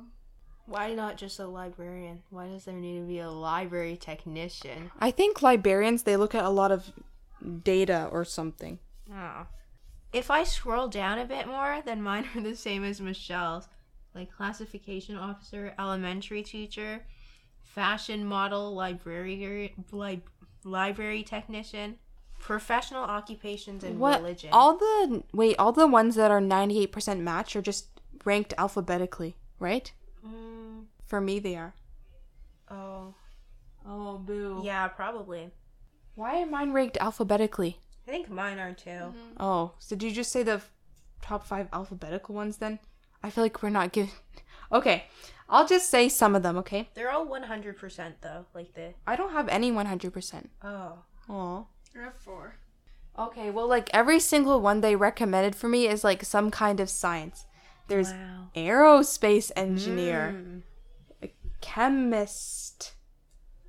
Why 0.65 0.93
not 0.93 1.17
just 1.17 1.39
a 1.39 1.47
librarian? 1.47 2.23
Why 2.29 2.47
does 2.47 2.65
there 2.65 2.73
need 2.73 2.99
to 2.99 3.05
be 3.05 3.19
a 3.19 3.29
library 3.29 3.95
technician? 3.97 4.91
I 4.99 5.11
think 5.11 5.41
librarians 5.41 6.03
they 6.03 6.17
look 6.17 6.35
at 6.35 6.43
a 6.43 6.49
lot 6.49 6.71
of 6.71 6.91
data 7.63 8.09
or 8.11 8.25
something. 8.25 8.79
Oh. 9.13 9.45
if 10.11 10.29
I 10.29 10.43
scroll 10.43 10.87
down 10.89 11.19
a 11.19 11.25
bit 11.25 11.47
more, 11.47 11.81
then 11.85 12.01
mine 12.01 12.27
are 12.35 12.41
the 12.41 12.55
same 12.55 12.83
as 12.83 12.99
Michelle's. 12.99 13.67
Like 14.15 14.31
classification 14.31 15.15
officer, 15.15 15.73
elementary 15.79 16.41
teacher, 16.43 17.05
fashion 17.61 18.25
model, 18.25 18.73
library, 18.73 19.75
li- 19.91 20.23
library 20.63 21.23
technician, 21.23 21.99
professional 22.39 23.03
occupations, 23.03 23.83
and 23.83 23.99
What? 23.99 24.21
religion. 24.21 24.49
All 24.53 24.77
the 24.77 25.23
wait, 25.33 25.55
all 25.59 25.71
the 25.71 25.87
ones 25.87 26.15
that 26.15 26.31
are 26.31 26.41
ninety 26.41 26.79
eight 26.79 26.91
percent 26.91 27.21
match 27.21 27.55
are 27.55 27.61
just 27.61 27.87
ranked 28.25 28.53
alphabetically, 28.57 29.35
right? 29.59 29.91
Mm, 30.25 30.85
For 31.05 31.19
me, 31.21 31.39
they 31.39 31.55
are. 31.55 31.73
oh, 32.69 33.13
Oh, 33.85 34.17
boo. 34.17 34.61
yeah, 34.63 34.87
probably. 34.89 35.51
Why 36.15 36.41
are 36.41 36.45
mine 36.45 36.73
ranked 36.73 36.97
alphabetically? 36.97 37.79
I 38.07 38.11
think 38.11 38.29
mine 38.29 38.59
are 38.59 38.73
too. 38.73 39.13
Oh, 39.39 39.73
so 39.79 39.95
did 39.95 40.07
you 40.07 40.11
just 40.11 40.31
say 40.31 40.43
the 40.43 40.53
f- 40.53 40.71
top 41.21 41.45
five 41.45 41.67
alphabetical 41.71 42.35
ones 42.35 42.57
then? 42.57 42.79
I 43.23 43.29
feel 43.29 43.43
like 43.43 43.61
we're 43.63 43.69
not 43.69 43.91
giving. 43.91 44.11
Okay, 44.69 45.05
I'll 45.47 45.65
just 45.65 45.89
say 45.89 46.09
some 46.09 46.35
of 46.35 46.43
them. 46.43 46.57
Okay, 46.57 46.89
They're 46.93 47.09
all 47.09 47.25
100% 47.25 48.13
though. 48.19 48.45
Like 48.53 48.73
the. 48.73 48.93
I 49.07 49.15
don't 49.15 49.31
have 49.31 49.47
any 49.47 49.71
one 49.71 49.85
hundred 49.85 50.11
percent. 50.11 50.49
Oh. 50.61 50.97
Oh. 51.29 51.67
I 51.97 52.03
have 52.03 52.15
four. 52.15 52.55
Okay, 53.17 53.49
well, 53.49 53.67
like 53.67 53.89
every 53.93 54.19
single 54.19 54.61
one 54.61 54.81
they 54.81 54.95
recommended 54.95 55.55
for 55.55 55.67
me 55.67 55.87
is 55.87 56.03
like 56.03 56.23
some 56.23 56.51
kind 56.51 56.79
of 56.79 56.89
science. 56.89 57.45
There's 57.87 58.11
Wow. 58.11 58.49
aerospace 58.55 59.51
engineer, 59.55 60.35
Mm. 61.23 61.29
chemist, 61.61 62.93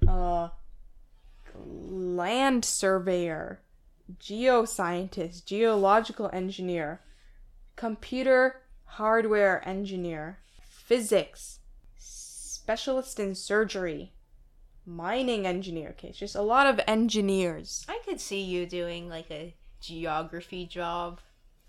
uh, 0.07 0.51
land 1.55 2.65
surveyor, 2.65 3.63
geoscientist, 4.19 5.45
geological 5.47 6.29
engineer, 6.33 7.01
computer 7.77 8.63
hardware 8.85 9.67
engineer, 9.67 10.39
physics, 10.63 11.61
specialist 11.97 13.19
in 13.19 13.35
surgery, 13.35 14.13
mining 14.89 15.47
engineer. 15.47 15.93
case. 15.93 16.17
just 16.17 16.35
a 16.35 16.43
lot 16.43 16.67
of 16.67 16.81
engineers. 16.87 17.85
I 17.89 18.01
could 18.05 18.21
see 18.21 18.41
you 18.41 18.67
doing 18.67 19.09
like 19.09 19.31
a 19.31 19.55
geography 19.81 20.67
job. 20.67 21.21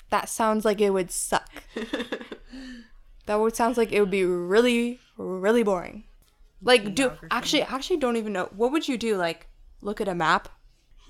That 0.09 0.29
sounds 0.29 0.65
like 0.65 0.81
it 0.81 0.91
would 0.91 1.11
suck. 1.11 1.63
That 3.29 3.39
would 3.39 3.55
sounds 3.55 3.77
like 3.77 3.91
it 3.91 3.99
would 3.99 4.09
be 4.09 4.25
really, 4.25 4.99
really 5.15 5.61
boring. 5.61 6.05
Like, 6.63 6.95
do 6.95 7.11
actually, 7.29 7.61
actually, 7.61 7.97
don't 7.97 8.17
even 8.17 8.33
know. 8.33 8.49
What 8.55 8.71
would 8.71 8.87
you 8.87 8.97
do? 8.97 9.17
Like, 9.17 9.45
look 9.81 10.01
at 10.01 10.07
a 10.07 10.15
map 10.15 10.49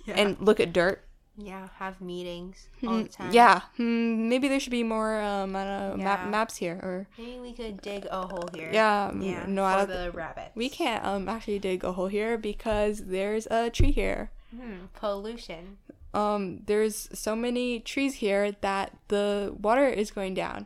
and 0.06 0.36
look 0.42 0.60
at 0.60 0.74
dirt. 0.74 1.02
Yeah, 1.40 1.68
have 1.78 2.00
meetings 2.02 2.68
all 2.86 2.98
the 3.04 3.10
time. 3.10 3.32
Yeah, 3.34 3.62
hmm, 3.78 4.28
maybe 4.30 4.48
there 4.48 4.60
should 4.60 4.72
be 4.72 4.84
more 4.84 5.20
um, 5.22 5.56
I 5.56 5.64
don't 5.64 5.98
know, 5.98 6.04
map, 6.04 6.28
maps 6.28 6.58
here. 6.58 6.80
Or 6.84 7.08
Maybe 7.18 7.40
we 7.40 7.54
could 7.54 7.82
dig 7.82 8.06
a 8.10 8.28
hole 8.28 8.50
here. 8.54 8.70
yeah, 8.74 9.12
Yeah. 9.14 9.46
no, 9.48 9.64
I 9.64 9.82
for 9.86 9.88
don't. 9.94 10.04
the 10.06 10.12
rabbits. 10.12 10.56
we 10.56 10.70
can't 10.70 11.04
um 11.06 11.30
actually 11.30 11.60
dig 11.60 11.84
a 11.84 11.94
hole 11.94 12.08
here 12.08 12.38
because 12.38 13.06
there's 13.06 13.48
a 13.48 13.70
tree 13.70 13.92
here. 13.92 14.32
Hmm, 14.56 14.86
pollution. 14.96 15.78
Um, 16.14 16.62
there's 16.66 17.08
so 17.14 17.36
many 17.36 17.80
trees 17.80 18.16
here 18.16 18.52
that 18.62 18.98
the 19.10 19.56
water 19.60 19.88
is 19.88 20.10
going 20.12 20.34
down, 20.34 20.66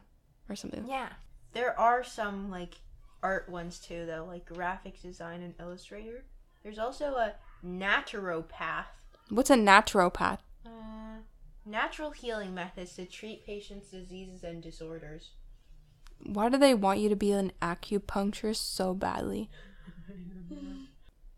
or 0.49 0.55
something. 0.55 0.85
Yeah. 0.87 1.09
There 1.51 1.77
are 1.79 2.03
some 2.03 2.49
like 2.49 2.75
art 3.21 3.47
ones 3.49 3.77
too 3.79 4.05
though, 4.05 4.25
like 4.25 4.45
graphic 4.45 5.01
design 5.01 5.41
and 5.41 5.53
illustrator. 5.59 6.23
There's 6.63 6.79
also 6.79 7.15
a 7.15 7.33
naturopath. 7.65 8.85
What's 9.29 9.49
a 9.49 9.55
naturopath? 9.55 10.39
Uh, 10.65 11.19
natural 11.65 12.11
healing 12.11 12.53
methods 12.53 12.95
to 12.95 13.05
treat 13.05 13.45
patients' 13.45 13.89
diseases 13.91 14.43
and 14.43 14.61
disorders. 14.61 15.31
Why 16.25 16.49
do 16.49 16.57
they 16.57 16.73
want 16.73 16.99
you 16.99 17.09
to 17.09 17.15
be 17.15 17.31
an 17.31 17.51
acupuncturist 17.61 18.55
so 18.73 18.93
badly? 18.93 19.49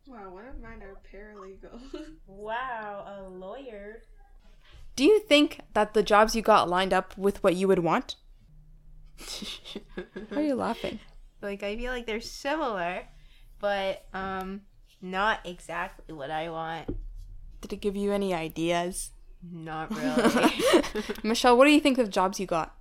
Wow, 0.08 0.30
one 0.30 0.46
of 0.46 0.62
mine 0.62 0.84
are 0.84 0.98
paralegal. 1.12 1.82
Wow, 2.28 3.06
a 3.08 3.28
lawyer. 3.28 4.04
Do 4.96 5.04
you 5.04 5.20
think 5.20 5.62
that 5.74 5.96
the 5.96 6.04
jobs 6.04 6.36
you 6.36 6.44
got 6.44 6.70
lined 6.70 6.94
up 6.94 7.18
with 7.18 7.44
what 7.44 7.56
you 7.56 7.68
would 7.68 7.80
want? 7.80 8.16
Why 10.30 10.38
are 10.38 10.42
you 10.42 10.56
laughing? 10.56 11.00
like 11.42 11.64
I 11.64 11.76
feel 11.76 11.92
like 11.92 12.06
they're 12.06 12.22
similar, 12.22 13.04
but 13.60 14.06
um 14.14 14.62
not 15.02 15.40
exactly 15.44 16.14
what 16.14 16.30
I 16.32 16.50
want. 16.50 16.96
Did 17.62 17.74
it 17.74 17.82
give 17.82 17.96
you 17.96 18.12
any 18.12 18.34
ideas? 18.34 19.12
Not 19.43 19.95
really. 19.95 20.54
Michelle, 21.24 21.58
what 21.58 21.65
do 21.65 21.71
you 21.71 21.80
think 21.80 21.98
of 21.98 22.10
jobs 22.10 22.39
you 22.39 22.45
got? 22.45 22.76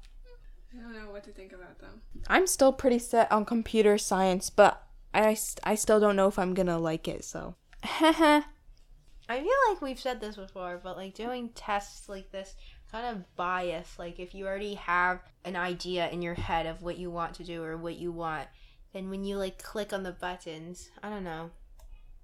I 0.72 0.82
don't 0.82 0.94
know 0.94 1.10
what 1.10 1.24
to 1.24 1.30
think 1.30 1.52
about 1.52 1.78
them. 1.78 2.00
I'm 2.28 2.46
still 2.46 2.72
pretty 2.72 2.98
set 2.98 3.30
on 3.30 3.44
computer 3.44 3.98
science, 3.98 4.50
but 4.50 4.82
I, 5.12 5.36
I 5.62 5.74
still 5.74 6.00
don't 6.00 6.16
know 6.16 6.26
if 6.26 6.38
I'm 6.38 6.54
gonna 6.54 6.78
like 6.78 7.06
it, 7.06 7.24
so. 7.24 7.54
I 7.82 9.40
feel 9.40 9.52
like 9.70 9.80
we've 9.80 10.00
said 10.00 10.20
this 10.20 10.36
before, 10.36 10.80
but 10.82 10.96
like 10.96 11.14
doing 11.14 11.50
tests 11.50 12.08
like 12.08 12.30
this 12.30 12.54
kind 12.90 13.16
of 13.16 13.36
bias. 13.36 13.98
Like 13.98 14.18
if 14.18 14.34
you 14.34 14.46
already 14.46 14.74
have 14.74 15.20
an 15.44 15.56
idea 15.56 16.08
in 16.10 16.22
your 16.22 16.34
head 16.34 16.66
of 16.66 16.82
what 16.82 16.98
you 16.98 17.10
want 17.10 17.34
to 17.34 17.44
do 17.44 17.62
or 17.62 17.76
what 17.76 17.96
you 17.96 18.12
want, 18.12 18.48
then 18.92 19.10
when 19.10 19.24
you 19.24 19.36
like 19.36 19.62
click 19.62 19.92
on 19.92 20.02
the 20.02 20.12
buttons, 20.12 20.90
I 21.02 21.08
don't 21.10 21.24
know, 21.24 21.50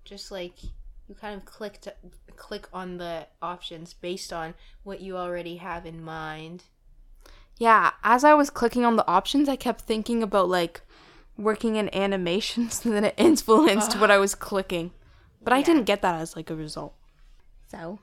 just 0.04 0.30
like 0.30 0.54
you 1.10 1.16
kind 1.16 1.34
of 1.34 1.44
click 1.44 1.80
to 1.80 1.92
click 2.36 2.68
on 2.72 2.98
the 2.98 3.26
options 3.42 3.92
based 3.92 4.32
on 4.32 4.54
what 4.84 5.00
you 5.00 5.16
already 5.16 5.56
have 5.56 5.84
in 5.84 6.02
mind. 6.02 6.62
yeah, 7.58 7.90
as 8.04 8.22
I 8.22 8.32
was 8.32 8.48
clicking 8.48 8.84
on 8.84 8.94
the 8.94 9.06
options, 9.08 9.48
I 9.48 9.56
kept 9.56 9.82
thinking 9.82 10.22
about 10.22 10.48
like 10.48 10.82
working 11.36 11.74
in 11.74 11.92
animations, 11.94 12.82
and 12.84 12.94
then 12.94 13.04
it 13.04 13.14
influenced 13.16 13.98
what 14.00 14.10
I 14.10 14.18
was 14.18 14.34
clicking. 14.48 14.92
But 15.42 15.52
I 15.52 15.62
didn't 15.62 15.84
get 15.84 16.00
that 16.02 16.20
as 16.20 16.36
like 16.36 16.48
a 16.48 16.54
result. 16.54 16.94
So. 17.68 17.98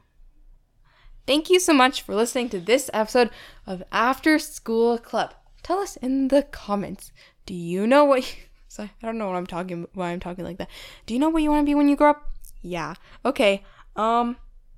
Thank 1.26 1.50
you 1.50 1.60
so 1.60 1.74
much 1.74 2.02
for 2.02 2.16
listening 2.16 2.50
to 2.50 2.60
this 2.60 2.90
episode 2.94 3.30
of 3.66 3.84
After 3.92 4.40
School 4.40 4.98
Club. 4.98 5.34
Tell 5.62 5.80
us 5.80 5.98
in 5.98 6.30
the 6.30 6.44
comments. 6.44 7.12
Do 7.46 7.54
you 7.54 7.86
know 7.86 8.06
what? 8.06 8.22
You, 8.22 8.44
sorry, 8.68 8.92
I 9.02 9.06
don't 9.06 9.18
know 9.18 9.28
what 9.28 9.36
I'm 9.36 9.48
talking. 9.48 9.88
Why 9.94 10.12
I'm 10.12 10.20
talking 10.20 10.46
like 10.46 10.58
that. 10.58 10.70
Do 11.06 11.14
you 11.14 11.20
know 11.20 11.30
what 11.30 11.44
you 11.44 11.52
want 11.52 11.66
to 11.66 11.70
be 11.70 11.76
when 11.76 11.90
you 11.90 11.96
grow 11.96 12.12
up? 12.12 12.37
Yeah. 12.62 12.94
Okay. 13.26 13.64
Um. 13.96 14.38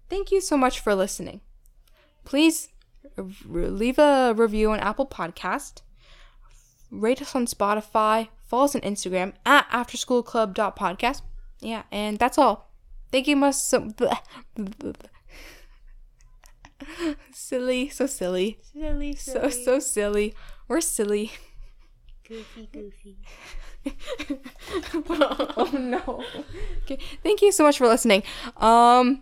Thank 0.10 0.32
you 0.32 0.42
so 0.42 0.58
much 0.58 0.80
for 0.80 0.96
listening. 0.96 1.42
Please 2.26 2.70
leave 3.46 4.00
a 4.00 4.34
review 4.36 4.72
on 4.72 4.80
Apple 4.80 5.06
Podcast. 5.06 5.82
Rate 6.92 7.22
us 7.22 7.36
on 7.36 7.46
Spotify. 7.46 8.30
Follow 8.48 8.64
us 8.66 8.76
on 8.76 8.82
Instagram 8.82 9.34
at 9.46 9.70
afterschoolclub.podcast. 9.70 11.22
Yeah, 11.60 11.84
and 11.92 12.18
that's 12.18 12.38
all. 12.40 12.72
Thank 13.12 13.28
you 13.28 13.36
much 13.36 13.56
so 13.56 13.90
silly, 17.32 17.90
so 17.90 18.06
silly. 18.08 18.60
Silly, 18.74 19.16
So 19.16 19.50
so 19.50 19.80
silly. 19.80 20.34
We're 20.68 20.82
silly. 20.82 21.32
goofy, 22.28 22.70
goofy. 22.72 23.18
oh 25.10 25.70
no. 25.74 26.24
Okay. 26.84 27.00
Thank 27.24 27.42
you 27.42 27.52
so 27.52 27.64
much 27.64 27.78
for 27.78 27.88
listening. 27.88 28.24
Um 28.58 29.22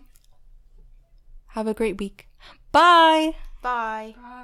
have 1.48 1.66
a 1.66 1.74
great 1.74 1.98
week. 1.98 2.28
Bye. 2.72 3.34
Bye. 3.62 4.14
Bye. 4.16 4.34